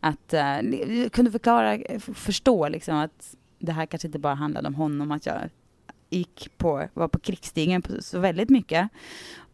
[0.00, 1.78] att, uh, kunde förklara,
[2.14, 5.38] förstå liksom att det här kanske inte bara handlade om honom, att jag
[6.10, 8.88] gick på, var på krigsstigen på så väldigt mycket.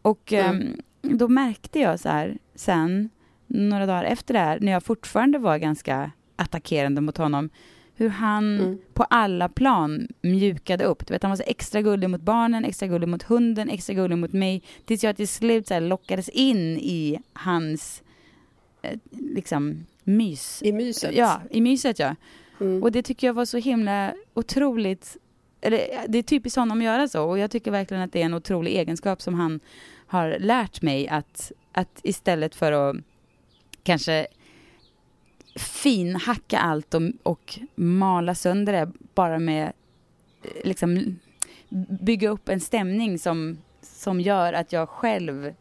[0.01, 0.61] Och Mm.
[1.01, 3.09] ehm, då märkte jag så här sen,
[3.47, 7.49] några dagar efter det här, när jag fortfarande var ganska attackerande mot honom,
[7.95, 8.77] hur han Mm.
[8.93, 11.07] på alla plan mjukade upp.
[11.07, 14.17] Du vet, han var så extra gullig mot barnen, extra gullig mot hunden, extra gullig
[14.17, 14.63] mot mig.
[14.85, 18.03] Tills jag till slut så lockades in i hans
[18.81, 20.61] eh, liksom mys.
[20.63, 21.15] I myset.
[21.15, 22.15] Ja, i myset ja.
[22.59, 22.83] Mm.
[22.83, 25.17] Och det tycker jag var så himla otroligt,
[25.61, 28.25] eller det är typiskt honom att göra så och jag tycker verkligen att det är
[28.25, 29.59] en otrolig egenskap som han
[30.07, 32.95] har lärt mig att, att istället för att
[33.83, 34.27] kanske
[35.55, 39.73] finhacka allt och, och mala sönder det bara med
[40.43, 41.19] eh, liksom
[42.01, 45.53] bygga upp en stämning som, som gör att jag själv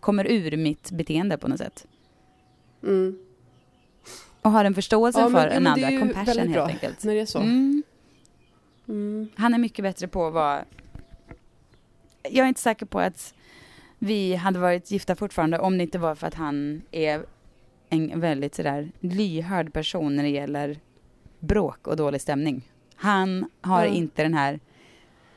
[0.00, 1.86] kommer ur mitt beteende på något sätt.
[2.82, 3.18] Mm.
[4.42, 6.66] Och har en förståelse Ja, men- för ja, en andra, compassion helt bra.
[6.66, 7.04] enkelt.
[7.04, 7.38] När det är så.
[7.40, 7.82] Mm.
[8.88, 9.28] Mm.
[9.34, 10.64] Han är mycket bättre på att vara...
[12.22, 13.34] Jag är inte säker på att
[13.98, 17.24] vi hade varit gifta fortfarande om det inte var för att han är
[17.88, 20.78] en väldigt sådär lyhörd person när det gäller
[21.38, 22.68] bråk och dålig stämning.
[22.96, 23.94] Han har Mm.
[23.96, 24.60] inte den här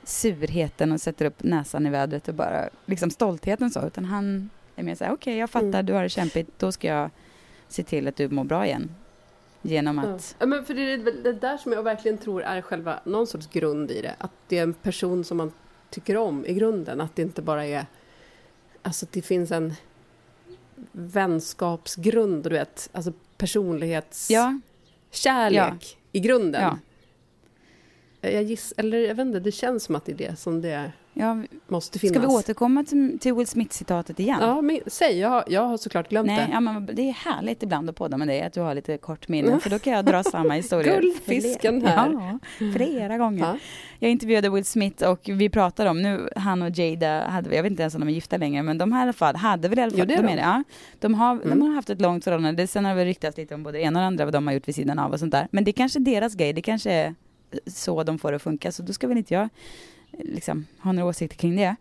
[0.04, 4.84] surheten och sätter upp näsan i vädret och bara liksom stoltheten så, utan han är
[4.84, 5.86] mer såhär, okej jag fattar, Mm.
[5.86, 7.10] du har det kämpigt, då ska jag
[7.68, 8.90] se till att du mår bra igen.
[9.62, 13.00] Genom att, Ja, men för det är det där som jag verkligen tror är själva
[13.04, 14.16] någon sorts grund i det.
[14.18, 15.52] Att det är en person som man
[15.90, 17.02] tycker om i grunden.
[17.02, 17.86] Att det inte bara är...
[18.82, 19.74] Alltså att det finns en
[20.92, 22.90] vänskapsgrund, du vet.
[22.92, 24.56] Alltså personlighetskärlek
[25.20, 25.76] ja, Ja.
[26.12, 26.78] i grunden.
[28.22, 30.62] ja, Jag giss, eller jag vet inte, det känns som att det är det som
[30.62, 32.16] det ja, måste finnas.
[32.18, 34.38] Ska vi återkomma till, till Will Smith-citatet igen?
[34.42, 36.54] Ja, men, säg, jag, har- jag har såklart glömt Nej, det.
[36.54, 39.28] ja, men det är härligt ibland att podda med dig, att du har lite kort
[39.28, 41.00] minne, för då kan jag dra samma historia.
[41.02, 42.12] Guldfisken här.
[42.14, 42.40] Ja,
[42.74, 43.40] flera gånger.
[43.46, 43.58] Ja.
[44.00, 47.70] Jag intervjuade Will Smith och vi pratade om, nu han och Jada, hade, jag vet
[47.72, 49.80] inte ens om de är gifta längre, men de har i alla fall, hade väl
[49.80, 50.64] i alla fall, Jo, det är de är ja,
[51.00, 51.50] de, har, Mm.
[51.50, 53.82] de har haft ett långt förhållande, det, sen har det ryktats lite om både det
[53.84, 55.48] ena och det andra, vad de har gjort vid sidan av och sånt där.
[55.52, 57.16] Men det är kanske deras grej, det kanske är
[57.68, 59.50] så de får det att funka, så då ska väl inte jag
[60.20, 61.76] liksom, ha några åsikter kring det.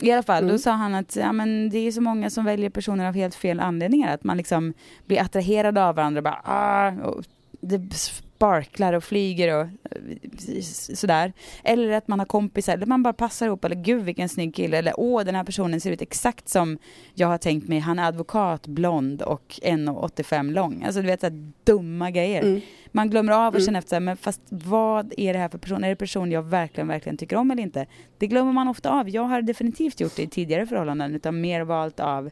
[0.00, 0.52] I alla fall, Mm.
[0.52, 3.34] då sa han att ja, men det är så många som väljer personer av helt
[3.34, 4.14] fel anledningar.
[4.14, 4.74] Att man liksom
[5.06, 7.24] blir attraherad av varandra bara ah, och
[7.62, 10.60] det sparklar och flyger och eh,
[10.94, 11.32] sådär.
[11.64, 14.78] Eller att man har kompisar, eller man bara passar ihop, eller gud vilken snygg kille,
[14.78, 16.78] eller åh den här personen ser ut exakt som
[17.14, 20.82] jag har tänkt mig, han är advokat, blond och 1,85 lång.
[20.84, 22.42] Alltså du vet så dumma grejer.
[22.42, 22.60] Mm.
[22.92, 23.66] Man glömmer av och Mm.
[23.66, 25.84] känner efter, men fast vad är det här för person?
[25.84, 27.86] Är det person jag verkligen, verkligen tycker om eller inte?
[28.18, 29.08] Det glömmer man ofta av.
[29.10, 32.30] Jag har definitivt gjort det i tidigare förhållanden, utan mer valt av,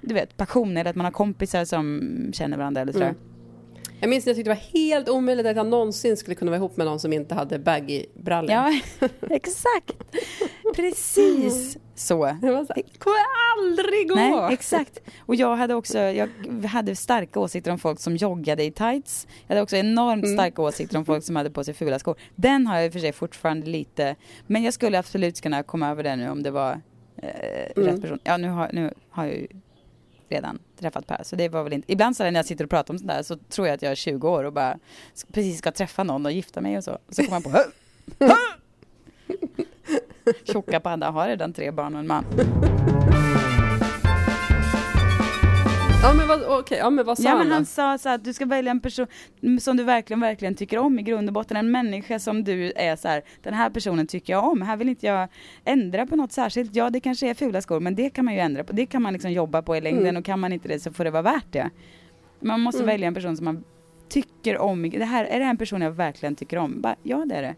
[0.00, 2.02] du vet, passion eller att man har kompisar som
[2.34, 3.06] känner varandra eller sådär.
[3.06, 3.20] Mm.
[4.00, 6.56] Jag minns när jag tyckte det var helt omöjligt att jag någonsin skulle kunna vara
[6.58, 8.50] ihop med någon som inte hade baggy-brallor.
[8.52, 8.80] Ja,
[9.30, 9.92] exakt.
[10.76, 12.36] Precis så.
[12.42, 13.18] Jag var så det kommer
[13.58, 14.14] aldrig gå!
[14.14, 15.00] Nej, exakt.
[15.20, 16.28] Och jag hade också, jag
[16.68, 19.26] hade starka åsikter om folk som joggade i tights.
[19.46, 20.36] Jag hade också enormt Mm.
[20.36, 22.16] starka åsikter om folk som hade på sig fula skor.
[22.34, 25.90] Den har jag i och för sig fortfarande lite, men jag skulle absolut kunna komma
[25.90, 26.80] över det nu om det var
[27.22, 27.28] eh,
[27.76, 27.88] Mm.
[27.88, 28.18] rätt person.
[28.24, 29.46] Ja, nu har, nu har jag ju
[30.28, 31.92] redan träffat Per, så det var väl inte...
[31.92, 33.92] Ibland så när jag sitter och pratar om sånt där så tror jag att jag
[33.92, 34.78] är 20 år och bara
[35.32, 36.92] precis ska träffa någon och gifta mig och så.
[37.06, 37.58] Och så kommer man på...
[40.44, 42.24] Tjocka panda har redan tre barn och en man.
[46.06, 48.24] Ja, men vad, okej, ja, men vad sa Ja, han men han sa så att
[48.24, 49.06] du ska välja en person
[49.60, 51.56] som du verkligen, verkligen tycker om i grund och botten.
[51.56, 54.62] En människa som du är så här, den här personen tycker jag om.
[54.62, 55.28] Här vill inte jag
[55.64, 56.74] ändra på något särskilt.
[56.76, 58.72] Ja, det kanske är fula skor, men det kan man ju ändra på.
[58.72, 60.16] Det kan man liksom jobba på i längden Mm.
[60.16, 61.70] och kan man inte det så får det vara värt det.
[62.40, 62.86] Man måste Mm.
[62.86, 63.64] välja en person som man
[64.08, 64.90] tycker om.
[64.90, 66.80] Det här, är det här en person jag verkligen tycker om?
[66.80, 67.54] Bara, ja, det är det.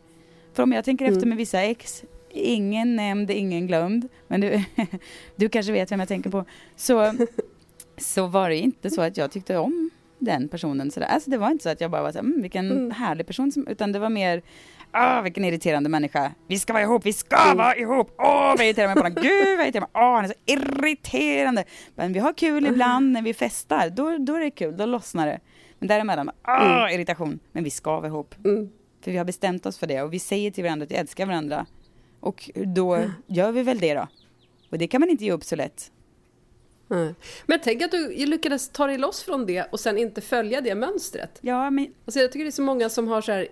[0.53, 1.29] För om jag tänker efter Mm.
[1.29, 4.63] med vissa ex, ingen nämnd, ingen glömd, men du,
[5.37, 6.45] du kanske vet vem jag tänker på.
[6.77, 7.13] Så,
[7.99, 11.07] så var det inte så att jag tyckte om den personen sådär.
[11.07, 12.91] Alltså det var inte så att jag bara var såhär, mm, vilken Mm.
[12.91, 14.43] härlig person, som, utan det var mer,
[14.91, 16.33] ah vilken irriterande människa.
[16.47, 17.57] Vi ska vara ihop, vi ska Mm.
[17.57, 20.29] vara ihop, åh vad irriterar mig på honom, gud vad irriterar mig, åh han är
[20.29, 21.65] så irriterande.
[21.95, 25.27] Men vi har kul ibland när vi festar, då, då är det kul, då lossnar
[25.27, 25.41] det.
[25.79, 26.95] Men däremellan, ah Mm.
[26.95, 28.35] irritation, men vi ska vara ihop.
[28.45, 28.69] Mm.
[29.05, 31.27] För vi har bestämt oss för det och vi säger till varandra att vi älskar
[31.27, 31.67] varandra.
[32.21, 33.11] Och då Mm.
[33.27, 34.07] gör vi väl det då.
[34.71, 35.91] Och det kan man inte ge upp så lätt.
[37.47, 40.75] Men tänk att du lyckades ta dig loss från det och sen inte följa det
[40.75, 41.39] mönstret.
[41.41, 43.49] Ja, men Alltså jag tycker det är så många som har så här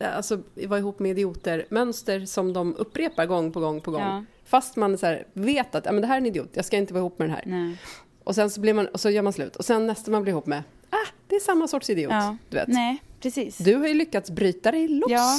[0.00, 4.00] alltså, vara ihop med idioter, mönster som de upprepar gång på gång på gång.
[4.00, 4.24] Ja.
[4.44, 6.76] Fast man så här, vet att ja, men det här är en idiot, jag ska
[6.76, 7.42] inte vara ihop med den här.
[7.46, 7.76] Nej.
[8.24, 9.56] Och sen så, blir man, och så gör man slut.
[9.56, 12.12] Och sen nästa man blir ihop med, ah, det är samma sorts idiot.
[12.12, 12.36] Ja.
[12.48, 12.68] Du vet.
[12.68, 13.58] Nej, precis.
[13.58, 15.10] Du har ju lyckats bryta dig loss.
[15.10, 15.38] Ja.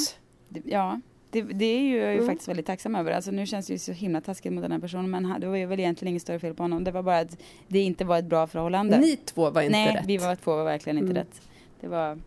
[0.63, 0.99] Ja,
[1.31, 2.25] det, det är ju jag är Mm.
[2.27, 3.11] faktiskt väldigt tacksam över.
[3.11, 5.55] Alltså, nu känns det ju så himla taskigt mot den här personen, men det var
[5.55, 6.83] ju väl egentligen inget större fel på honom.
[6.83, 7.37] Det var bara att
[7.67, 8.97] det inte var ett bra förhållande.
[8.97, 10.05] Ni två var inte Nej, rätt.
[10.05, 11.17] vi var två var verkligen inte Mm.
[11.23, 11.41] rätt.
[11.81, 12.17] Det var,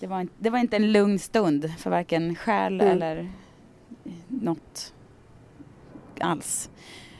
[0.00, 2.92] det, var, inte- det var inte en lugn stund för varken själ Mm.
[2.92, 3.30] eller
[4.28, 4.92] något
[6.20, 6.70] alls.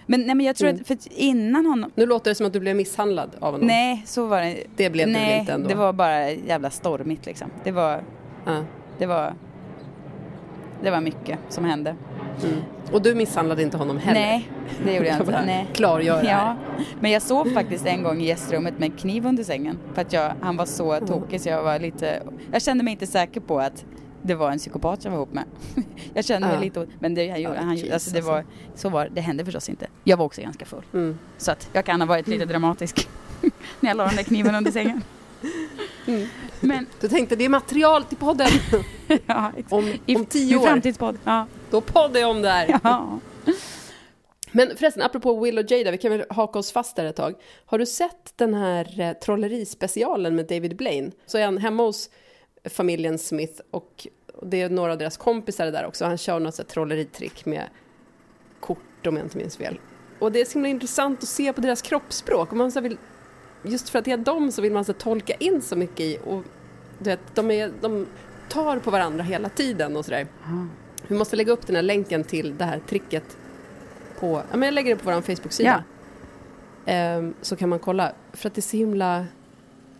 [0.06, 0.80] Men, nej, men jag tror Mm.
[0.80, 1.90] att för innan honom...
[1.94, 3.66] Nu låter det som att du blev misshandlad av honom.
[3.66, 5.68] Nej, så var det Det blev du Nej, inte ändå?
[5.68, 7.50] det var bara jävla stormigt liksom.
[7.64, 8.02] Det var,
[8.46, 8.64] Ja.
[8.98, 9.34] det var,
[10.82, 11.96] det var mycket som hände.
[12.44, 12.56] Mm.
[12.92, 14.20] Och du misshandlade inte honom heller?
[14.20, 14.50] Nej,
[14.84, 15.42] det gjorde jag inte.
[15.46, 15.66] Nej.
[15.72, 16.56] Klargör det här.
[16.76, 19.78] Ja, men jag sov faktiskt en gång i gästrummet med kniv under sängen.
[19.94, 22.22] För att jag, han var så tokig så jag var lite...
[22.52, 23.84] Jag kände mig inte säker på att
[24.22, 25.44] det var en psykopat jag var ihop med.
[26.14, 26.62] Jag kände mig Ja.
[26.62, 26.86] lite...
[26.98, 29.20] Men det, han, han, Jesus, alltså det var, så var det.
[29.20, 29.86] hände förstås inte.
[30.04, 30.82] Jag var också ganska full.
[30.92, 31.18] Mm.
[31.38, 33.08] Så att jag kan ha varit lite dramatisk
[33.80, 35.02] när jag la den där kniven under sängen.
[36.06, 36.26] Mm.
[36.60, 38.48] Men, Du tänkte det är material till podden
[39.26, 40.66] ja, om, I, om tio år.
[40.66, 41.18] framtidspodd.
[41.24, 41.46] Ja.
[41.70, 42.80] Då poddar jag om det här.
[42.82, 43.18] ja.
[44.52, 47.34] Men förresten, apropå Will och Jada, vi kan väl haka oss fast där ett tag.
[47.66, 51.12] Har du sett den här eh, trollerispecialen med David Blaine?
[51.26, 52.10] Så är han hemma hos
[52.64, 54.06] familjen Smith och
[54.42, 56.04] det är några av deras kompisar där också.
[56.04, 57.64] Han kör något trolleritrick med
[58.60, 59.80] kort om jag inte minns fel.
[60.18, 62.50] Och det är så himla intressant att se på deras kroppsspråk.
[62.50, 62.98] Och man så vill,
[63.62, 66.00] just för att det är dem så vill man så här tolka in så mycket
[66.00, 66.18] i.
[66.24, 66.42] Och
[66.98, 68.06] du vet, de, är, de
[68.48, 70.26] tar på varandra hela tiden och sådär.
[71.08, 73.36] Vi måste lägga upp den här länken till det här tricket
[74.20, 75.84] på, ja men jag lägger det på vår Facebook-sida.
[76.86, 79.26] Ehm, så kan man kolla, för att det är så himla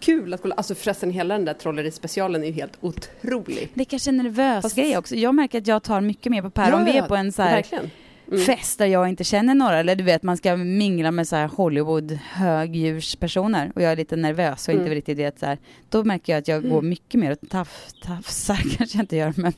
[0.01, 0.55] kul att kolla.
[0.55, 3.71] Alltså förresten hela den där trollerispecialen är ju helt otrolig.
[3.75, 5.15] Det är kanske en nervös Fast- grej också.
[5.15, 7.17] Jag märker att jag tar mycket mer på Per om Ja, vi är ja, på
[7.17, 7.91] en så här Verkligen.
[8.31, 8.41] Mm.
[8.41, 9.79] fest där jag inte känner några.
[9.79, 14.17] Eller du vet, man ska mingla med så här Hollywood högdjurspersoner och jag är lite
[14.17, 14.95] nervös och inte Mm.
[14.95, 15.59] riktigt vet så här.
[15.89, 19.35] Då märker jag att jag går mycket mer och taf, tafsar kanske jag inte gör,
[19.37, 19.53] men,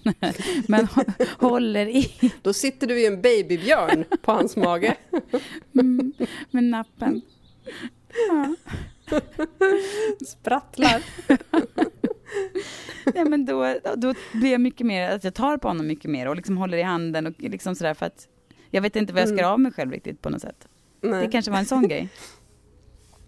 [0.69, 4.97] men hå- håller i Då sitter du i en babybjörn på hans mage.
[5.75, 6.13] mm,
[6.51, 7.21] med nappen.
[8.29, 8.55] Ja.
[10.27, 11.03] Sprattlar.
[13.15, 16.29] Ja, men då, då blir jag mycket mer, att jag tar på honom mycket mer
[16.29, 18.27] och liksom håller i handen och liksom sådär för att
[18.71, 19.51] jag vet inte vad jag ska Mm.
[19.51, 20.69] av mig själv riktigt på något sätt.
[21.01, 21.27] Nej.
[21.27, 22.09] Det kanske var en sån grej.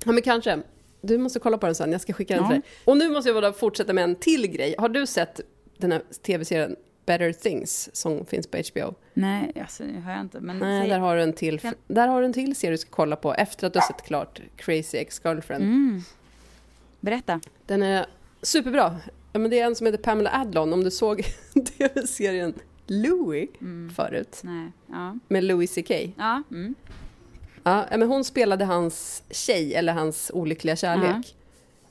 [0.04, 0.62] Ja men kanske.
[1.00, 2.48] Du måste kolla på den sen, jag ska skicka den Ja.
[2.50, 2.70] till dig.
[2.84, 4.74] Och nu måste jag bara fortsätta med en till grej.
[4.78, 5.40] Har du sett
[5.78, 6.76] den här tv-serien
[7.06, 8.94] Better Things som finns på HBO?
[9.14, 10.40] Nej, alltså, det har jag inte.
[10.40, 12.70] Men Nej, säg- där har, du en till, Kan- där har du en till serie
[12.74, 15.62] du ska kolla på efter att du har sett klart Crazy Ex-Girlfriend.
[15.64, 16.00] Mm.
[17.00, 17.40] Berätta.
[17.66, 18.06] Den är
[18.42, 18.96] superbra.
[19.32, 21.24] Ja, men det är en som heter Pamela Adlon, om du såg
[21.78, 22.54] tv-serien
[22.86, 23.90] Louie Mm.
[23.96, 24.70] förut, Nej.
[24.86, 25.18] Ja.
[25.28, 25.90] med Louis CK.
[26.18, 26.42] Ja.
[26.50, 26.74] Mm.
[27.64, 31.36] Ja, men hon spelade hans tjej, eller hans olyckliga kärlek,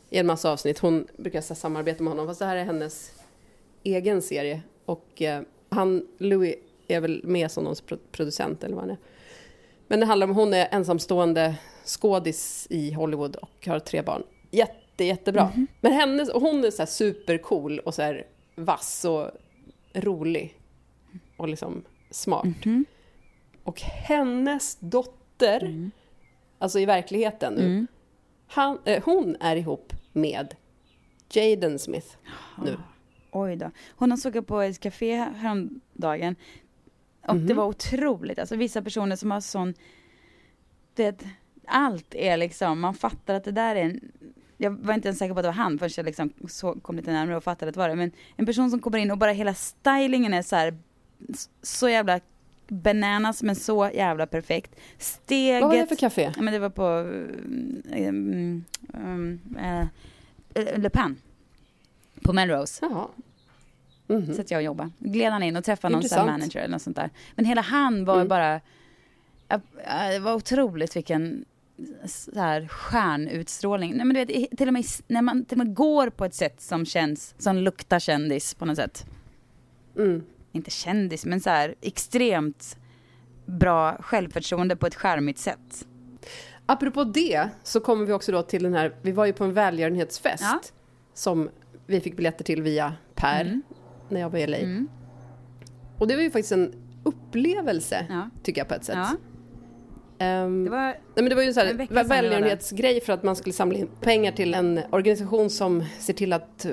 [0.09, 0.79] i en massa avsnitt.
[0.79, 3.11] Hon brukar så samarbeta med honom, fast det här är hennes
[3.83, 4.61] egen serie.
[4.85, 6.55] Och eh, han, Louis,
[6.87, 8.97] är väl med som någon pro- producent eller vad han är.
[9.87, 14.23] Men det handlar om, hon är ensamstående skådis i Hollywood och har tre barn.
[14.51, 15.51] Jätte, jättebra.
[15.81, 18.21] Men hennes, och hon är så supercool och så
[18.55, 19.29] vass och
[19.93, 20.55] rolig.
[21.41, 22.65] Och liksom smart.
[22.65, 22.85] Mhm.
[23.63, 25.89] Och hennes dotter,
[26.59, 27.87] alltså i verkligheten nu, Mm.
[28.47, 30.55] han, eh, hon är ihop med
[31.33, 32.07] Jaden Smith
[32.65, 32.77] nu.
[33.31, 33.71] Oj då.
[33.95, 36.35] Hon såg jag på ett café häromdagen.
[37.27, 37.47] Och Mhm.
[37.47, 38.39] det var otroligt.
[38.39, 39.73] Alltså vissa personer som har sån...
[40.95, 41.23] Det,
[41.67, 44.11] allt är liksom, man fattar att det där är en...
[44.57, 46.95] Jag var inte ens säker på att det var han förrän jag liksom så, kom
[46.95, 47.95] lite närmare och fattade att det var det.
[47.95, 50.77] Men en person som kommer in och bara hela stylingen är så här
[51.61, 52.19] så jävla
[52.67, 54.75] bananas men så jävla perfekt.
[54.97, 55.61] Steget...
[55.61, 56.31] Vad var det för café?
[56.35, 59.39] Ja, men det var på um, um,
[60.55, 61.17] uh, Le Pen.
[62.23, 62.85] På Melrose.
[62.85, 63.07] Jaha.
[64.07, 64.33] Mhm.
[64.33, 64.91] Så att jag jobbade.
[64.99, 67.09] Gled han in och träffade någon manager eller något sånt där.
[67.35, 68.27] Men hela han var Mm.
[68.27, 68.61] bara...
[70.11, 71.45] Det var otroligt vilken
[72.05, 73.95] så här stjärnutstrålning.
[73.95, 76.35] Nej, men du vet, till och med när man till och med går på ett
[76.35, 79.05] sätt som känns, som luktar kändis på något sätt.
[79.97, 80.23] Mm.
[80.51, 82.77] Inte kändis, men så här extremt
[83.45, 85.87] bra självförtroende på ett charmigt sätt.
[86.65, 89.53] Apropå det så kommer vi också då till den här, vi var ju på en
[89.53, 90.59] välgörenhetsfest Ja.
[91.13, 91.49] som
[91.87, 93.61] vi fick biljetter till via Per Mm.
[94.09, 94.57] när jag var i LA.
[94.57, 94.87] Mm.
[95.97, 96.73] Och det var ju faktiskt en
[97.03, 98.29] upplevelse, Ja.
[98.43, 98.95] tycker jag på ett sätt.
[98.97, 99.17] Ja,
[100.25, 100.77] Ehm, det var...
[100.85, 104.31] Nej, men det var ju en, här, välgörenhetsgrej för att man skulle samla in pengar
[104.31, 106.65] till en organisation som ser till att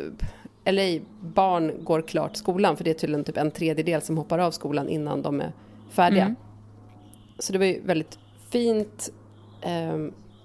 [0.68, 4.50] typ, LA-barn går klart skolan, för det är tydligen typ en tredjedel som hoppar av
[4.50, 5.52] skolan innan de är
[5.90, 6.22] färdiga.
[6.24, 6.36] Mm.
[7.38, 8.18] Så det var ju väldigt
[8.50, 9.10] fint
[9.62, 9.98] eh,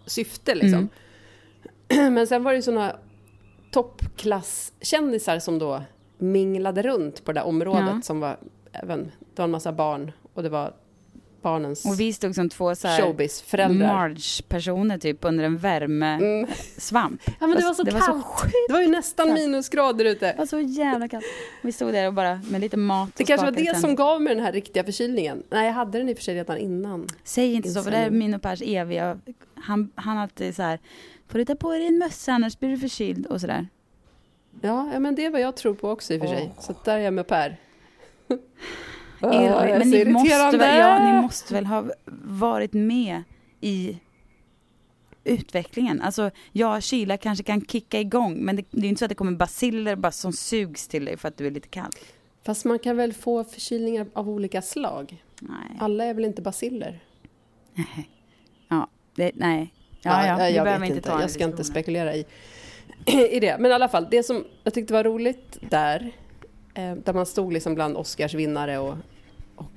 [0.06, 0.90] syfte liksom.
[2.14, 2.96] Men sen var det ju såna
[3.72, 5.84] toppklasskändisar som då
[6.18, 8.02] minglade runt på det där området Ja.
[8.02, 8.38] som var
[8.72, 10.74] även, det var en massa barn och det var
[11.44, 13.88] barnens Och vi stod som två så showbiz-föräldrar.
[13.88, 17.22] Marge-personer typ under en värmesvamp.
[17.26, 18.26] Ja men det var så det var kallt.
[18.26, 19.40] så det var ju nästan kallt.
[19.40, 20.26] minusgrader ute.
[20.26, 21.26] Det var så jävla kallt.
[21.62, 24.36] Vi stod där och bara med lite mat Det kanske var det som gav mig
[24.36, 25.44] den här riktiga förkylningen.
[25.50, 27.08] Nej, jag hade den i och för sig redan innan.
[27.24, 29.20] Säg inte så, för det är min och Pers eviga...
[29.56, 30.80] Han, han alltid så här,
[31.28, 33.68] får du ta på dig en mössa annars blir du förkyld och sådär.
[34.62, 36.52] Ja, ja men det är vad jag tror på också i och för sig.
[36.60, 37.58] Så att där är jag med Per.
[39.24, 41.86] Är men ni måste, väl, ja, ni måste väl ha
[42.24, 43.24] varit med
[43.62, 43.98] i
[45.24, 46.02] utvecklingen.
[46.02, 49.10] Alltså, ja, kyla kanske kan kicka igång, men det, det är ju inte så att
[49.10, 51.92] det kommer basiller bara som sugs till dig för att du är lite kall.
[52.46, 55.24] Fast man kan väl få förkylningar av olika slag?
[55.42, 55.78] Nej.
[55.80, 57.04] Alla är väl inte basiller?
[57.74, 58.10] Nej.
[58.68, 59.74] Ja, det, nej.
[60.02, 62.26] Ja, ja, vi jag vet inte Jag ska inte spekulera i,
[63.32, 63.58] i det.
[63.60, 66.12] Men i alla fall, det som jag tyckte var roligt där,
[66.74, 68.96] eh, där man stod liksom bland Oscars vinnare och,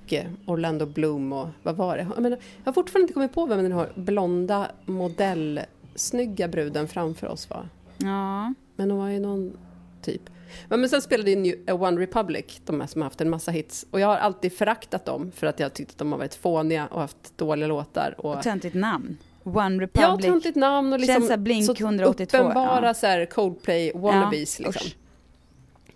[0.05, 2.07] och eh, Orlando Bloom och vad var det?
[2.15, 7.27] Jag, menar, jag har fortfarande inte kommit på vem den här blonda modellsnygga bruden framför
[7.27, 7.69] oss var.
[7.99, 9.57] Ja, Men hon var ju någon
[10.03, 10.23] typ.
[10.69, 13.51] Men, sen spelade ju New- eh, One Republic, de här som har haft en massa
[13.51, 13.87] hits.
[13.91, 16.87] Och jag har alltid föraktat dem för att jag tyckte att de har varit fåniga
[16.87, 18.15] och haft dåliga låtar.
[18.19, 19.17] Och, och töntigt namn.
[19.43, 20.27] One Ja, Republic.
[20.27, 22.95] töntigt namn och liksom Känns Blink så 182, uppenbara ja.
[22.95, 24.91] så här Coldplay wannabes Ja, liksom.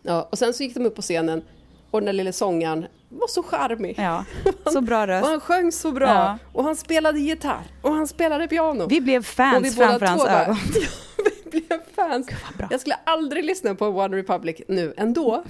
[0.03, 1.43] Ja, och sen så gick de upp på scenen
[1.91, 3.95] och den där lille sångaren var så charmig.
[3.99, 4.25] Ja,
[4.73, 5.27] så bra Och röst.
[5.27, 6.09] han sjöng så bra.
[6.09, 6.39] Ja.
[6.53, 7.65] Och han spelade gitarr.
[7.83, 8.87] Och han spelade piano.
[8.87, 10.57] Vi blev och fans framför hans ögon.
[11.45, 12.27] vi blev fans.
[12.59, 12.69] bra.
[12.71, 15.45] Jag skulle aldrig lyssna på One Republic nu ändå.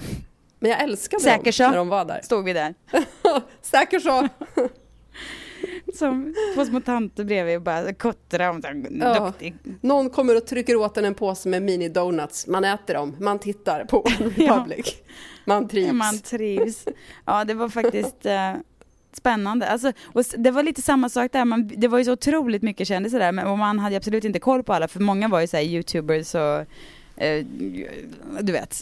[0.59, 1.69] Men jag älskade Säker dem så.
[1.69, 2.21] när de var där.
[2.23, 2.73] Stod vi där.
[3.61, 4.27] Säker så.
[5.95, 8.61] Som två små tanter bredvid och bara kottra om
[8.99, 9.25] Ja.
[9.25, 9.55] duktig.
[9.81, 12.47] Någon kommer och trycker åt en en påse med mini donuts.
[12.47, 13.15] Man äter dem.
[13.19, 14.67] Man tittar på One Ja.
[15.45, 15.93] Man trivs.
[15.93, 16.85] Man trivs.
[17.25, 18.53] Ja, det var faktiskt eh,
[19.13, 19.67] spännande.
[19.67, 22.87] Alltså, och det var lite samma sak där, man, det var ju så otroligt mycket
[22.87, 25.47] kändisar där, men och man hade absolut inte koll på alla, för många var ju
[25.47, 26.65] så här youtubers och
[27.23, 27.45] eh,
[28.41, 28.73] du vet,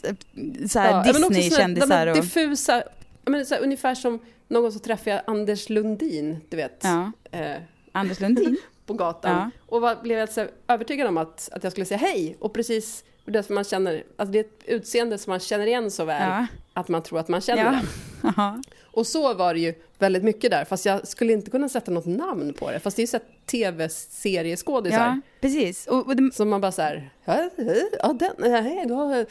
[0.69, 2.15] så här Ja, men Disney-kändisar och...
[2.15, 2.83] diffusa,
[3.25, 7.11] menar, så här, ungefär som någon gång så träffade jag Anders Lundin, du vet, Ja,
[7.31, 7.55] eh,
[7.91, 8.57] Anders Lundin.
[8.85, 9.31] på gatan.
[9.35, 9.49] Ja.
[9.65, 12.37] Och var, blev jag så här övertygad om att, att jag skulle säga hej.
[12.39, 16.05] Och precis det man känner, alltså det är ett utseende som man känner igen så
[16.05, 16.47] väl, Ja.
[16.73, 17.81] att man tror att man känner
[18.21, 18.31] Ja.
[18.35, 18.61] det.
[18.91, 22.05] Och så var det ju väldigt mycket där, fast jag skulle inte kunna sätta något
[22.05, 22.79] namn på det.
[22.79, 24.97] Fast det är ju så här tv-serieskådisar.
[24.97, 25.87] ja, precis.
[25.87, 27.49] Och, och det, Som man bara så här, ja,
[28.13, 29.25] den, nej, du har...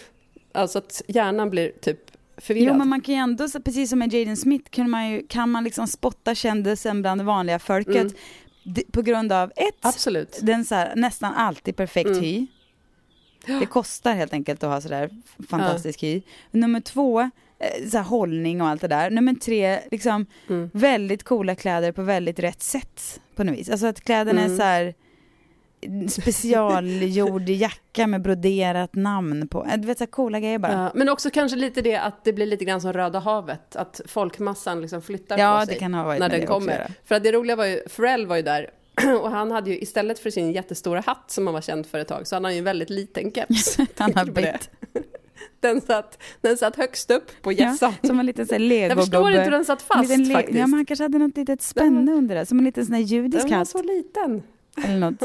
[0.53, 2.08] Alltså att hjärnan blir typ
[2.39, 2.73] förvirrad.
[2.73, 5.51] Jo men man kan ju ändå, precis som med Jaden Smith, kan man, ju, kan
[5.51, 8.13] man liksom spotta kändisen bland det vanliga folket Mm.
[8.63, 10.39] d- på grund av ett, Absolut.
[10.43, 12.21] den så här, nästan alltid perfekt Mm.
[12.23, 12.47] hy.
[13.47, 15.11] Det kostar helt enkelt att ha sådär
[15.49, 16.23] fantastisk hy.
[16.51, 19.11] Nummer två, eh, så här, hållning och allt det där.
[19.11, 20.71] Nummer tre, liksom Mm.
[20.75, 23.71] väldigt coola kläder på väldigt rätt sätt på något vis.
[23.71, 24.57] Alltså att kläderna är Mm.
[24.59, 24.95] så här
[26.09, 29.65] specialgjord jacka med broderat namn på.
[29.65, 30.73] Eh, Du vet så coola grejer bara.
[30.73, 34.01] Ja, men också kanske lite det att det blir lite grann som Röda havet, att
[34.07, 36.93] folkmassan liksom flyttar Ja, på sig det när den kommer.
[37.05, 38.71] För att det roliga var ju, Pharrell var ju där
[39.23, 42.09] och han hade ju istället för sin jättestora hatt som han var känd för ett
[42.09, 43.77] tag så hade han ju en väldigt liten keps.
[43.97, 44.71] Han har bytt.
[45.61, 47.93] Den satt, den satt högst upp på hjässan.
[48.03, 49.31] Ja, som en liten här jag förstår legogubbe.
[49.31, 50.59] inte hur den satt fast le- faktiskt.
[50.59, 52.47] Ja, men han kanske hade något litet spänne under det.
[52.47, 53.69] Som en liten sån här judisk den var hatt.
[53.69, 54.43] så liten.
[54.85, 55.23] Eller något.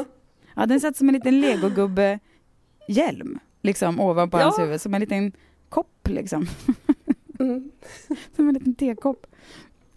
[0.56, 2.20] Ja, den satt som en liten legogubbe
[2.88, 3.39] hjälm.
[3.62, 4.43] Liksom ovanpå Ja.
[4.43, 4.82] hans huvud.
[4.82, 5.32] Som en liten
[5.70, 6.47] kopp liksom.
[7.39, 7.72] Mm.
[8.36, 9.26] Som en liten tekopp.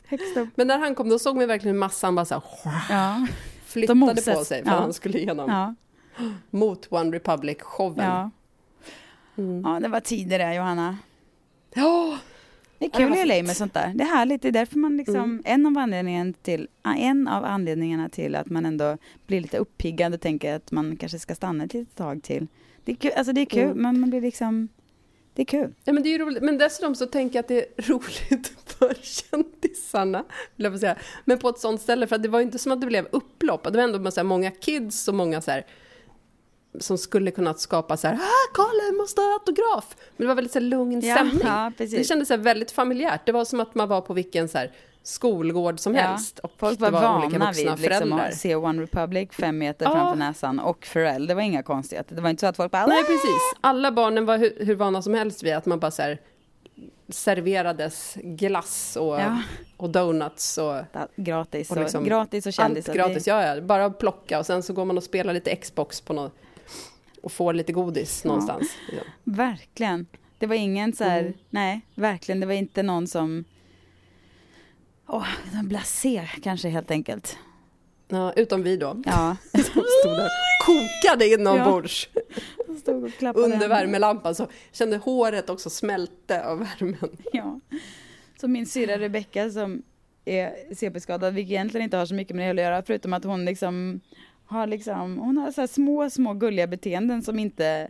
[0.06, 0.48] Högst upp.
[0.54, 2.42] Men när han kom då såg man verkligen massan bara så här,
[2.90, 3.26] Ja.
[3.64, 4.78] flyttade på sig för Ja.
[4.78, 5.74] han skulle igenom Ja.
[6.50, 8.04] mot One Republic-showen.
[8.06, 8.30] Ja.
[9.38, 9.62] Mm.
[9.64, 10.98] ja, det var tider där Johanna.
[11.74, 12.18] Ja.
[12.78, 13.92] Det är kul i LA med sånt där.
[13.94, 14.42] Det är härligt.
[14.42, 15.42] Det är därför man liksom, Mm.
[15.44, 16.68] en, av anledningen till,
[16.98, 21.18] en av anledningarna till att man ändå blir lite uppiggad och tänker att man kanske
[21.18, 22.46] ska stanna ett litet tag till.
[22.84, 23.82] Det är kul, alltså det är kul, Mm.
[23.82, 24.68] men man blir liksom,
[25.34, 25.74] det är kul.
[25.84, 26.42] Ja, men det är roligt.
[26.42, 30.24] Men dessutom så tänker jag att det är roligt för kändisarna,
[30.56, 30.96] vill jag säga.
[31.24, 33.06] Men på ett sånt ställe, för att det var ju inte som att det blev
[33.12, 33.64] upplopp.
[33.64, 35.66] Det var ändå så här många kids och många så här
[36.80, 39.96] som skulle kunna skapa så här, ah, jag måste ha autograf.
[40.16, 41.40] Men det var väldigt så här lugn stämning.
[41.44, 43.20] ja, Det kändes så här väldigt familjärt.
[43.26, 44.72] Det var som att man var på vilken så här
[45.02, 46.38] skolgård som Ja, helst.
[46.38, 48.28] Och Folk var, olika vana vid liksom, föräldrar.
[48.28, 49.92] att se One Republic fem meter Ja.
[49.92, 51.26] framför näsan och Pharrell.
[51.26, 52.14] Det var inga konstigheter.
[52.14, 53.40] Det var inte så att folk bara Nej, precis.
[53.60, 56.20] Alla barnen var hur, hur vana som helst vid att man bara så här,
[57.08, 59.38] serverades glass och, Ja.
[59.76, 62.94] och donuts och "Ah, gratis och, liksom gratis och allt kändisar.
[62.94, 63.24] gratis.
[63.24, 66.12] Det- Ja, ja, bara plocka och sen så går man och spelar lite Xbox på
[66.12, 66.32] något
[67.26, 68.76] och får lite godis någonstans.
[68.92, 69.02] Ja.
[69.24, 70.06] Verkligen.
[70.38, 71.32] Det var ingen så här, Mm.
[71.50, 72.40] nej, verkligen.
[72.40, 73.44] Det var inte någon som,
[75.08, 77.38] åh, en blasé kanske helt enkelt.
[78.08, 79.62] Ja, utom vi då, Ja, som
[80.00, 80.28] stod där
[80.66, 82.08] kokade inombords
[82.80, 84.34] stod och klappade under värmelampan.
[84.34, 87.16] Så kände håret också smälte av värmen.
[87.32, 87.60] Ja.
[88.40, 89.82] Så min syrra Rebecka som
[90.24, 93.44] är CP-skadad, vilket egentligen inte har så mycket med det att göra, förutom att hon
[93.44, 94.00] liksom
[94.46, 97.88] har liksom, hon har så små, små gulliga beteenden som inte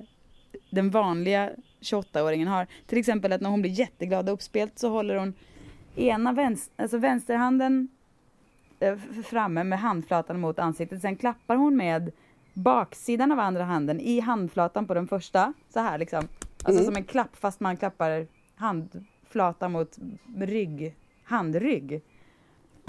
[0.71, 1.51] den vanliga
[1.81, 2.67] 28-åringen har.
[2.87, 5.35] Till exempel att när hon blir jätteglad och uppspelt så håller hon
[5.97, 7.89] ena vänster, alltså vänsterhanden
[8.81, 11.01] eh, framme med handflatan mot ansiktet.
[11.03, 12.13] Sen klappar hon med
[12.55, 15.53] baksidan av andra handen i handflatan på den första.
[15.69, 16.29] Så här liksom.
[16.65, 16.85] Alltså Mm.
[16.85, 18.27] som en klapp fast man klappar
[18.57, 19.97] handflata mot
[20.39, 20.95] rygg,
[21.25, 22.03] handrygg.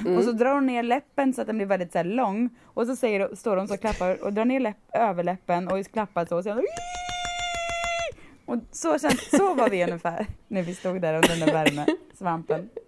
[0.06, 0.18] Mm.
[0.18, 2.50] Och så drar hon ner läppen så att den blir väldigt så lång.
[2.64, 6.26] Och så säger, står hon så och klappar och drar ner läpp, överläppen och klappar
[6.26, 6.38] så.
[6.38, 6.54] Och, så
[8.46, 12.70] och så, känns, så var vi ungefär när vi stod där under den där värmesvampen.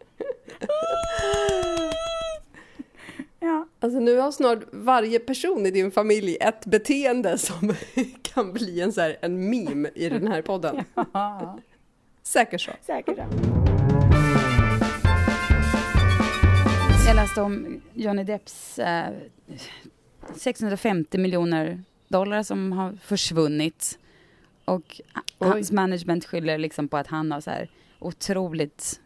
[3.41, 7.73] Ja, Alltså nu har snart varje person i din familj ett beteende som
[8.21, 10.83] kan bli en, så här, en meme i den här podden.
[12.23, 12.71] Säkert så.
[12.85, 13.17] säkert.
[17.09, 19.13] Jag läste om Johnny Depps eh,
[20.35, 23.99] 650 miljoner dollar som har försvunnit.
[24.65, 25.47] Och Oj.
[25.47, 28.99] hans management skyller liksom på att han har så här otroligt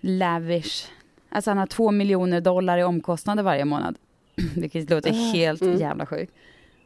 [0.00, 0.88] lavish.
[1.28, 3.98] Alltså han har två miljoner dollar i omkostnader varje månad.
[4.56, 5.76] Vilket låter Ah, helt mm.
[5.76, 6.32] jävla sjukt.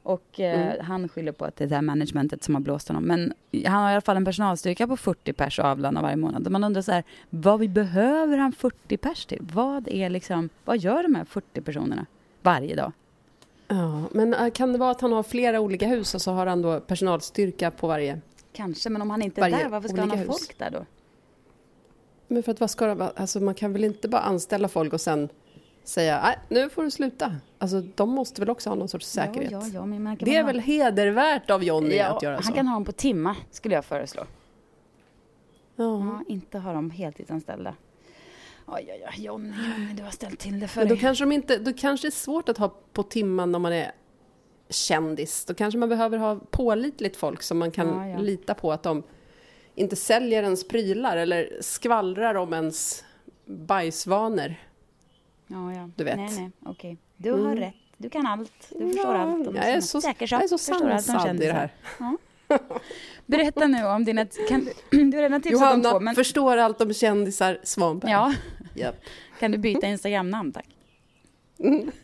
[0.02, 0.86] Och eh, Mm.
[0.86, 3.04] han skyller på att det är det här managementet som har blåst honom.
[3.04, 3.32] Men
[3.66, 6.46] han har i alla fall en personalstyrka på 40 pers och avlönar varje månad.
[6.46, 9.38] Och man undrar så här, vad vi behöver han 40 pers till?
[9.52, 12.06] Vad är liksom, vad gör de här 40 personerna
[12.42, 12.92] varje dag?
[13.68, 16.46] Ja, men äh, kan det vara att han har flera olika hus och så har
[16.46, 18.20] han då personalstyrka på varje?
[18.52, 20.26] Kanske, men om han inte är där, varför ska han ha hus.
[20.26, 20.84] folk där då?
[22.28, 23.10] Men för att vad ska?
[23.16, 25.28] Alltså man kan väl inte bara anställa folk och sen
[25.84, 27.36] säga nej, nu får du sluta.
[27.58, 29.50] Alltså de måste väl också ha någon sorts säkerhet.
[29.52, 32.52] Ja, ja, ja, Det är ha- väl hedervärt av Johnny att göra han så?
[32.52, 34.22] kan ha dem på timma, skulle jag föreslå.
[35.76, 36.22] Ja.
[36.28, 37.74] Inte ha dem heltidsanställda.
[38.66, 41.00] Oj, oj, oj, Johnny, Johnny, du har ställt till det för Men då dig.
[41.00, 43.92] kanske, de inte, då kanske det är svårt att ha på timman om man är
[44.68, 45.44] kändis.
[45.44, 49.02] Då kanske man behöver ha pålitligt folk som man kan lita på att de
[49.74, 53.04] inte säljer ens prylar eller skvallrar om ens
[53.46, 54.54] bajsvanor.
[55.52, 55.90] Ja, ja.
[55.96, 56.16] Du vet.
[56.16, 56.98] Nej, nej, okej.
[57.16, 57.44] Du Mm.
[57.44, 57.74] har rätt.
[57.96, 58.52] Du kan allt.
[58.70, 61.52] Du förstår Ja, allt om jag är så, Säker jag är så sansad i det
[61.52, 61.70] här.
[63.26, 64.26] Berätta nu om dina...
[64.48, 66.14] Kan, du har redan tipsat om två, Johanna men...
[66.14, 68.10] förstår allt om kändisar, Svanberg.
[68.10, 68.34] Ja,
[68.74, 68.96] Japp.
[69.40, 70.66] kan du byta Instagram-namn tack?
[71.58, 71.90] Mm.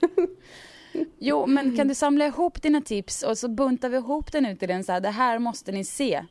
[1.18, 4.61] Jo, men kan du samla ihop dina tips och så buntar vi ihop den ut
[4.61, 6.24] till en så här, det här måste ni se.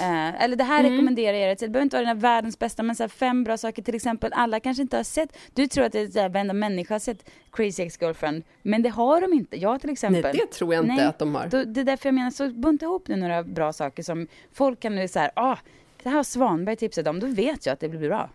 [0.00, 0.92] Eh, eller det här Mm.
[0.92, 1.56] rekommenderar jag er.
[1.60, 3.94] Det behöver inte vara den här världens bästa, men så här, fem bra saker till
[3.94, 4.32] exempel.
[4.34, 6.98] Alla kanske inte har sett, du tror att det är så här, varenda människa har
[6.98, 9.56] sett Crazy Ex-Girlfriend, men det har de inte.
[9.60, 10.36] Jag till Nej, exempel.
[10.36, 11.04] det tror jag inte Nej.
[11.04, 11.46] att de har.
[11.46, 14.80] Då, det är därför jag menar, så bunta ihop nu några bra saker som folk
[14.80, 15.56] kan nu så här, ah,
[16.02, 18.30] det här har Svanberg tipsat om, då vet jag att det blir bra.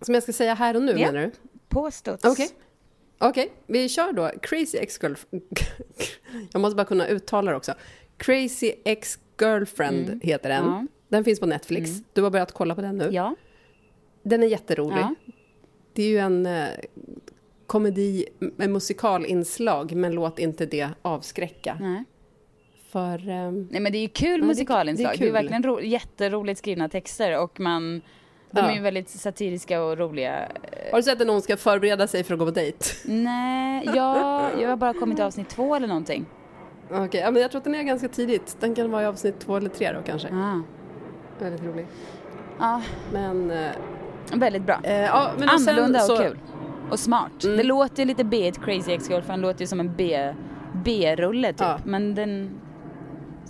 [0.00, 1.06] Som jag ska säga här och nu Ja.
[1.12, 1.30] menar du?
[1.68, 2.24] På studs.
[2.24, 2.48] Okej.
[3.18, 4.30] Okej, vi kör då.
[4.42, 5.42] Crazy Ex-Girlfriend.
[6.52, 7.74] Jag måste bara kunna uttala det också.
[8.16, 8.72] Crazy
[9.44, 10.20] Ex-Girlfriend Mm.
[10.22, 10.64] heter den.
[10.64, 10.86] Ja.
[11.08, 11.90] Den finns på Netflix.
[11.90, 12.04] Mm.
[12.12, 13.08] Du har börjat kolla på den nu.
[13.12, 13.34] Ja.
[14.22, 14.98] Den är jätterolig.
[14.98, 15.14] ja.
[15.92, 16.68] Det är ju en eh,
[17.66, 21.76] komedi med musikalinslag, men låt inte det avskräcka.
[21.80, 22.04] Nej.
[22.90, 23.28] För...
[23.28, 25.10] ehm, Nej men det är ju kul Ja, det- musikalinslag.
[25.12, 25.32] det är Det är, kul.
[25.32, 28.02] verkligen ro- jätteroligt skrivna texter och man
[28.52, 28.70] de Ja.
[28.70, 30.48] är ju väldigt satiriska och roliga.
[30.90, 32.78] har du sett när någon ska förbereda sig för att gå på dejt?
[33.04, 36.26] Nej, jag, jag har bara kommit till avsnitt två eller någonting.
[36.92, 38.56] Okej, ja, men jag tror att den är ganska tidigt.
[38.60, 40.28] Den kan vara i avsnitt två eller tre då kanske.
[40.28, 40.60] Ah.
[41.38, 41.86] Väldigt rolig.
[42.58, 42.82] Ja,
[43.12, 43.50] Men...
[43.50, 43.70] eh,
[44.34, 44.80] väldigt bra.
[44.82, 46.38] eh, ja, men och Annorlunda och så- kul.
[46.90, 47.44] Och smart.
[47.44, 47.56] Mm.
[47.56, 50.34] Det låter lite B, ett Crazy Ex-Girlfriend låter ju som en B,
[50.84, 51.60] B-rulle typ.
[51.60, 51.78] Ja.
[51.84, 52.50] Men den,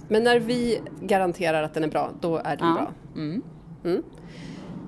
[0.09, 2.75] Men när vi garanterar att den är bra, då är den ja.
[2.75, 2.93] bra.
[3.17, 3.43] Mm.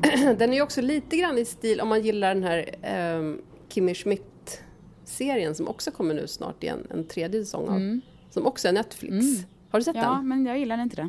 [0.39, 2.69] Den är ju också lite grann i stil, om man gillar den här
[3.19, 8.01] um, Kimmy Schmidt-serien som också kommer nu snart igen, en tredje säsong av.
[8.35, 9.13] Som också är Netflix.
[9.13, 9.45] Mm.
[9.71, 11.09] Har du sett Ja, men jag gillar inte det.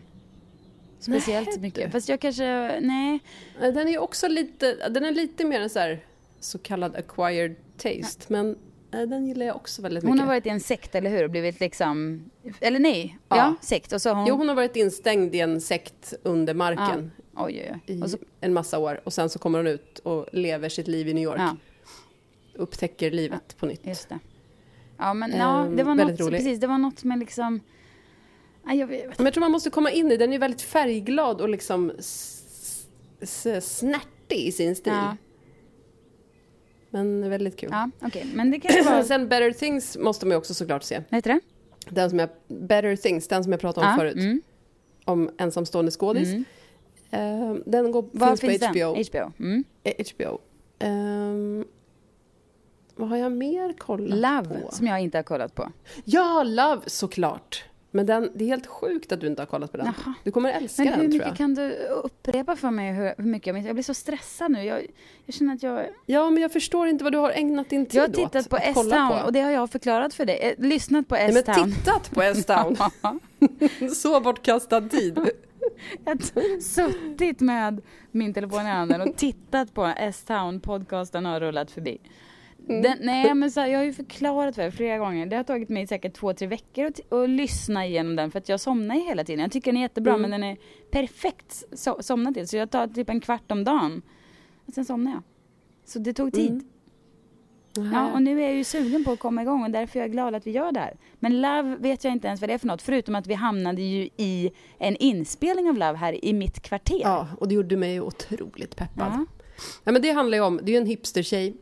[0.99, 1.86] Speciellt Nej, mycket.
[1.86, 1.91] du.
[1.91, 3.19] Fast jag kanske, nej.
[3.59, 3.74] den?
[3.74, 6.05] Den är också lite, den är lite mer en så här
[6.39, 8.26] så kallad acquired taste.
[8.34, 8.57] Men
[8.91, 10.11] eh, den gillar jag också väldigt mycket.
[10.11, 11.24] Hon har varit i en sekt, eller hur?
[11.24, 12.26] Och blivit liksom...
[12.59, 13.55] Eller nej, ja, Ja.
[13.61, 13.93] sekt.
[13.93, 14.28] Och så hon...
[14.28, 17.95] Jo, hon har varit instängd i en sekt under marken Oj, oj, oj.
[17.95, 19.01] i Och så, en massa år.
[19.03, 21.39] Och sen så kommer hon ut och lever sitt liv i New York.
[21.39, 21.55] ja,
[22.55, 23.86] Upptäcker livet på nytt.
[23.88, 24.19] just det.
[25.03, 26.39] Ja, men ja, Ehm, det var något, rolig.
[26.39, 27.59] precis, det var något med liksom...
[28.65, 30.33] Ja, jag vet, Men jag tror man måste komma in i den.
[30.33, 31.91] är väldigt färgglad och liksom
[33.61, 34.93] snärtig i sin stil.
[34.93, 35.17] Ja.
[36.89, 37.69] Men väldigt kul.
[37.71, 38.25] ja, okej.
[38.33, 39.03] Men det kanske var...
[39.13, 41.01] Sen Better Things måste man ju också såklart se.
[41.09, 41.39] Vad heter det?
[41.89, 44.15] Den som jag, Better Things, den som jag pratade om ja, förut.
[44.15, 44.41] Mm,
[45.05, 46.29] Om ensamstående skådis.
[46.29, 46.45] mm.
[47.11, 48.93] Eh, den går, Var finns på HBO.
[48.95, 49.03] den?
[49.11, 49.43] HBO.
[49.43, 49.63] Mm.
[49.83, 50.39] Eh, HBO.
[50.79, 51.65] Ehm,
[52.95, 54.71] vad har jag mer kollat Love, på?
[54.71, 55.71] som jag inte har kollat på.
[56.05, 57.63] Ja, Love såklart.
[57.95, 59.85] Men den, det är helt sjukt att du inte har kollat på den.
[59.85, 60.13] Jaha.
[60.23, 61.37] Du kommer älska Men den hur tror mycket jag.
[61.37, 61.71] kan du
[62.03, 63.65] upprepa för mig hur, hur mycket jag minns?
[63.65, 64.63] Jag blir så stressad nu.
[64.63, 64.85] Jag,
[65.25, 65.85] jag känner att jag...
[66.05, 68.49] Ja, men jag förstår inte vad du har ägnat din tid Jag har åt tittat
[68.49, 69.25] på att kolla S-Town på.
[69.25, 70.39] och det har jag förklarat för dig.
[70.41, 71.71] Eh, Lyssnat på Nej, men S-Town.
[71.71, 72.75] tittat på S-Town.
[73.95, 75.19] Så bortkastad tid.
[76.05, 77.81] Jag har suttit med
[78.11, 81.97] min telefon i handen och tittat på S-Town, podcasten har rullat förbi.
[82.70, 82.82] Mm.
[82.82, 85.26] Den, nej men så här, jag har ju förklarat för er flera gånger.
[85.26, 88.49] Det har tagit mig säkert två, tre veckor att, att lyssna igenom den för att
[88.49, 89.41] jag somnar ju hela tiden.
[89.41, 90.22] Jag tycker den är jättebra Mm.
[90.22, 90.57] men den är
[90.91, 92.47] perfekt so somna till.
[92.47, 94.01] Så jag tar typ en kvart om dagen.
[94.66, 95.22] Och sen somnar jag.
[95.86, 96.64] Så det tog tid.
[97.78, 97.91] Mm.
[97.93, 100.11] Ja, och nu är jag ju sugen på att komma igång och därför är jag
[100.11, 100.97] glad att vi gör det här.
[101.20, 103.82] Men Love vet jag inte ens vad det är för något, förutom att vi hamnade
[103.82, 106.99] ju i en inspelning av Love här i mitt kvarter.
[107.01, 109.11] Ja, och det gjorde mig otroligt peppad.
[109.11, 109.26] Ja.
[109.84, 111.55] Ja, men det handlar ju om, det är ju en hipstertjej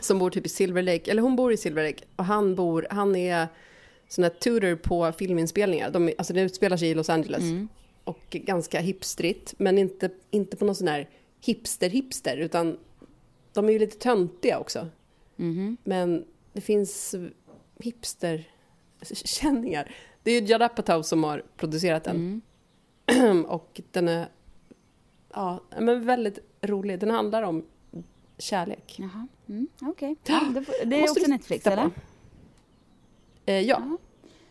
[0.00, 2.86] som bor typ i Silver Lake, eller hon bor i Silver Lake och han bor,
[2.90, 3.48] han är
[4.08, 5.90] sån här tutor på filminspelningar.
[5.90, 7.68] De, alltså det utspelar sig i Los Angeles Mm.
[8.04, 11.08] och ganska hipstrigt, men inte, inte på någon sån här
[11.44, 12.78] hipster-hipster, utan
[13.52, 14.88] de är ju lite töntiga också.
[15.36, 15.76] Mhm.
[15.84, 17.14] Men det finns
[17.78, 19.94] hipster-känningar.
[20.22, 22.16] Det är ju Judd Apatow som har producerat den.
[22.16, 22.42] Mm.
[23.48, 24.28] och den är
[25.34, 27.00] ja, men väldigt rolig.
[27.00, 27.64] Den handlar om
[28.38, 28.94] kärlek.
[28.98, 30.16] Jaha, mm, okej.
[30.26, 30.40] Ja,
[30.84, 31.90] det, är också Netflix eller?
[33.46, 33.96] Eh, ja, Jaha.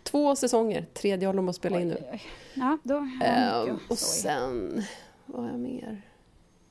[0.03, 0.85] två säsonger.
[0.93, 1.97] Tredje håller de på att spela in nu.
[1.99, 2.21] Oj, oj.
[2.53, 3.07] Ja, då...
[3.23, 4.83] Eh, och sen,
[5.25, 6.01] vad har jag mer?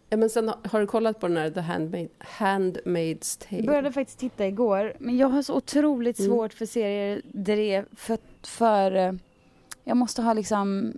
[0.08, 3.56] Ja, men sen har, du kollat på den här The Handmaid, Handmaid's Tale?
[3.56, 6.30] Jag började faktiskt titta igår, men jag har så otroligt Mm.
[6.30, 8.92] svårt för serier där det är för, för...
[8.96, 9.12] eh,
[9.84, 10.92] Jag måste ha liksom...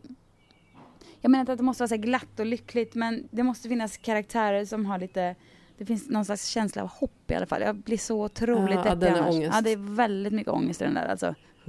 [1.21, 3.97] Jag menar inte att det måste vara så glatt och lyckligt, men det måste finnas
[3.97, 5.35] karaktärer som har lite...
[5.79, 7.63] Det finns någon slags känsla av hopp i alla fall.
[7.63, 9.35] Jag blir så otroligt Ja, deppig den är annars.
[9.35, 9.53] ångest.
[9.55, 11.35] Ja, det är väldigt mycket ångest i den där alltså.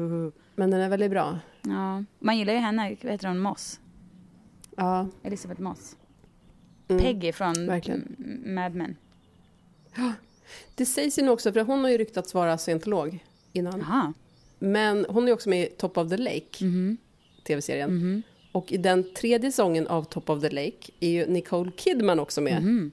[0.56, 1.40] Men den är väldigt bra.
[1.62, 2.04] Ja.
[2.20, 3.80] Man gillar ju henne, vad heter hon, Moss?
[4.78, 5.08] Ja.
[5.24, 5.96] Elisabeth Moss.
[6.88, 7.02] Mm.
[7.04, 8.16] Peggy från verkligen.
[8.46, 8.96] Mad Men.
[10.76, 13.80] Det sägs ju nu också, för hon har ju ryktats vara scientolog innan.
[13.80, 14.14] Jaha.
[14.60, 16.98] Men hon är också med i Top of the Lake, Mhm.
[17.44, 17.96] tv-serien.
[17.98, 18.22] Mhm.
[18.52, 22.42] Och i den tredje säsongen av Top of the Lake är ju Nicole Kidman också
[22.42, 22.62] med.
[22.64, 22.92] Mhm.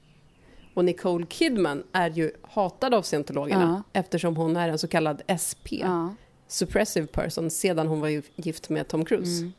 [0.76, 5.66] Och Nicole Kidman är ju hatad av scientologerna eftersom hon är en så kallad SP,
[5.72, 6.14] Ja.
[6.48, 9.40] suppressive person, sedan hon var gift med Tom Cruise.
[9.40, 9.52] Mm.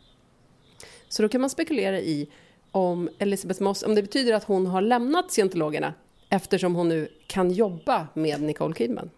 [1.09, 2.29] Så då kan man spekulera i
[2.71, 5.93] om Elizabeth Moss, om det betyder att hon har lämnat scientologerna
[6.29, 9.09] eftersom hon nu kan jobba med Nicole Kidman.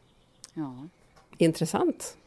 [0.54, 0.88] Ja.
[1.38, 2.18] Intressant.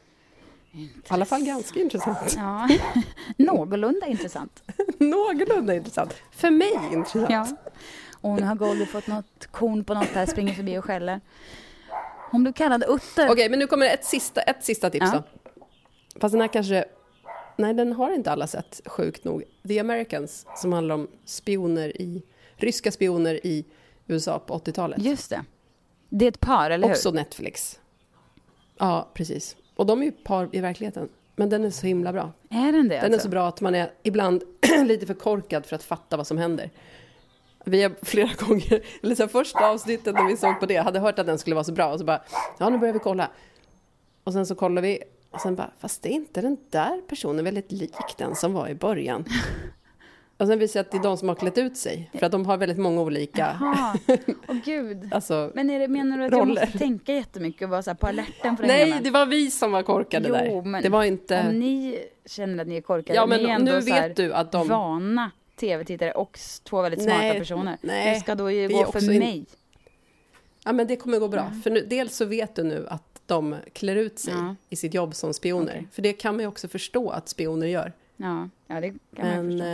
[0.72, 2.34] I alla fall ganska intressant.
[2.36, 2.68] ja.
[3.36, 4.62] Någorlunda intressant.
[4.98, 6.14] Någorlunda intressant.
[6.30, 7.30] För mig intressant.
[7.30, 7.46] Ja.
[8.22, 11.20] Och hon har Goldie fått något korn på något där, springer förbi och skäller.
[12.30, 13.30] Hon blev kallad Utter.
[13.30, 15.22] Okej, men nu kommer ett sista, ett sista tips Ja.
[15.54, 15.62] då.
[16.20, 16.84] Fast den här kanske...
[17.56, 19.44] Nej, den har inte alla sett, sjukt nog.
[19.68, 22.22] The Americans, som handlar om spioner i...
[22.56, 23.64] Ryska spioner i
[24.06, 24.98] USA på 80-talet.
[25.02, 25.44] Just det.
[26.08, 26.94] Det är ett par, eller hur?
[26.94, 27.80] Också Netflix.
[28.78, 29.56] Ja, precis.
[29.76, 31.08] Och de är ju par i verkligheten.
[31.36, 32.32] Men den är så himla bra.
[32.50, 33.20] Är den det Den är alltså?
[33.20, 34.42] så bra att man är ibland
[34.84, 36.70] lite för korkad för att fatta vad som händer.
[37.64, 41.18] Vi har flera gånger, eller så första avsnittet när vi såg på det, hade hört
[41.18, 42.22] att den skulle vara så bra och så bara,
[42.58, 43.30] ja nu börjar vi kolla.
[44.24, 44.98] Och sen så kollar vi
[45.30, 48.68] och sen bara, fast det är inte den där personen väldigt lik den som var
[48.68, 49.24] i början.
[50.36, 52.32] Och sen visar det att det är de som har klätt ut sig, för att
[52.32, 53.94] de har väldigt många olika, Jaha,
[54.48, 55.08] åh gud.
[55.14, 56.60] alltså, Men är det, menar du att Roller.
[56.60, 59.50] jag måste tänka jättemycket och vara så här på alerten för nej det var vi
[59.50, 60.62] som var korkade Jo, där.
[60.62, 63.50] men Det var inte, Om ni känner att ni är korkade, ja ni är men
[63.50, 65.30] ändå nu vet du att de, vana
[65.66, 67.76] tv-tittare och två väldigt smarta Nej, personer.
[67.82, 69.44] nej, det ska då vi gå för in- mig.
[70.64, 71.40] Ja, men det kommer gå bra.
[71.42, 71.62] Mm.
[71.62, 74.54] För nu, dels så vet du nu att de klär ut sig Ja.
[74.68, 75.72] i sitt jobb som spioner.
[75.76, 75.88] Okej.
[75.92, 77.92] För det kan man ju också förstå att spioner gör.
[78.16, 79.66] Ja, ja det kan man Men förstå.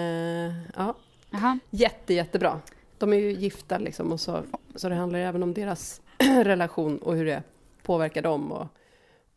[0.81, 0.95] eh,
[1.43, 2.61] ja, jätte, jättebra.
[2.99, 4.43] De är ju gifta liksom och så,
[4.75, 6.01] så det handlar även om deras
[6.45, 7.43] relation och hur det
[7.83, 8.67] påverkar dem och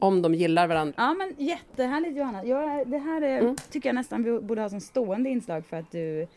[0.01, 0.93] om de gillar varandra.
[0.97, 2.45] Ja men jättehärligt Johanna.
[2.45, 3.55] Jag, det här är, Mm.
[3.71, 6.27] tycker jag nästan vi borde ha som stående inslag för att du,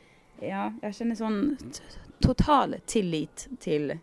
[0.40, 1.56] ja, jag känner sån
[2.20, 3.98] total tillit till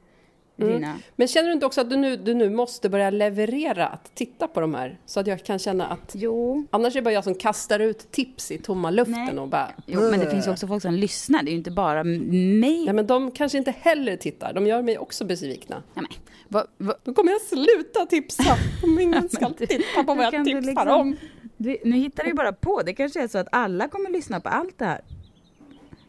[0.61, 0.73] Mm.
[0.81, 0.99] dina...
[1.15, 4.47] Men känner du inte också att du nu, du nu måste börja leverera att titta
[4.47, 4.99] på de här?
[5.05, 8.11] Så att jag kan känna att Jo, annars är det bara jag som kastar ut
[8.11, 9.39] tips i tomma luften Nej.
[9.39, 9.69] och bara...
[9.85, 11.43] jo, men det finns ju också folk som lyssnar.
[11.43, 12.85] Det är ju inte bara mig.
[12.85, 14.53] Ja, men de kanske inte heller tittar.
[14.53, 15.83] De gör mig också besvikna.
[15.93, 16.11] Ja, men,
[16.47, 20.61] vad, vad, Då kommer jag sluta tipsa om ingen ska titta på vad jag tipsar
[20.61, 21.15] liksom- om.
[21.57, 22.81] du, nu hittar du ju bara på.
[22.85, 25.01] Det kanske är så att alla kommer lyssna på allt det här.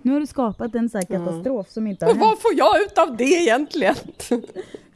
[0.03, 2.83] Nu har du skapat en sån här katastrof som inte har Men vad får jag
[2.83, 3.95] ut av det egentligen?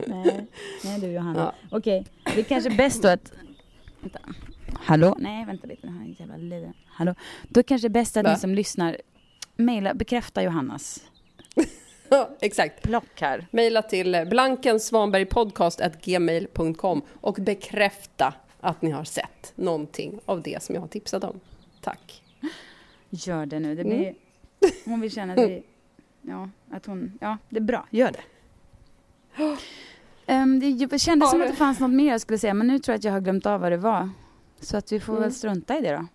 [0.06, 0.46] Nej,
[0.84, 1.54] nej du Johanna.
[1.70, 1.76] Ja.
[1.76, 3.32] Okej, det är kanske bäst då att...
[4.00, 4.18] Vänta.
[4.74, 5.16] Hallå?
[5.20, 5.86] Nej, vänta lite.
[5.86, 6.72] Den här är jävla.
[6.86, 7.14] Hallå?
[7.48, 8.32] Då är kanske bäst att Va?
[8.32, 8.96] ni som lyssnar
[9.56, 11.00] mejla, bekräfta Johannas
[12.08, 12.82] Ja, Exakt.
[12.82, 13.46] block här.
[13.50, 20.88] Mejla till blankensvanbergpodcast.gmail.com och bekräfta att ni har sett någonting av det som jag har
[20.88, 21.40] tipsat om.
[21.80, 22.22] Tack.
[23.10, 23.74] Gör det nu.
[23.74, 24.14] Det Mm.
[24.84, 25.62] Hon vill känna att vi...
[26.22, 27.12] Ja, att hon...
[27.20, 27.86] Ja, det är bra.
[27.90, 28.20] Gör det.
[30.32, 32.78] Um, det kändes Ja, som att det fanns något mer jag skulle säga, men nu
[32.78, 34.10] tror jag att jag har glömt av vad det var.
[34.60, 35.22] Så att vi får Mm.
[35.22, 36.06] väl strunta i det då.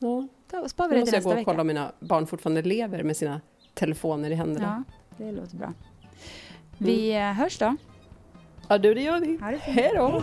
[0.00, 0.26] Ja,
[0.62, 1.44] Då sparar vi nu det till måste jag gå nästa och vecka.
[1.44, 3.40] kolla om mina barn fortfarande lever med sina
[3.74, 4.84] telefoner i händerna.
[5.18, 5.72] Ja, det låter bra.
[6.78, 7.76] Vi eh, hörs då.
[8.68, 9.38] Ja, du, det gör vi.
[9.60, 10.22] Hej då!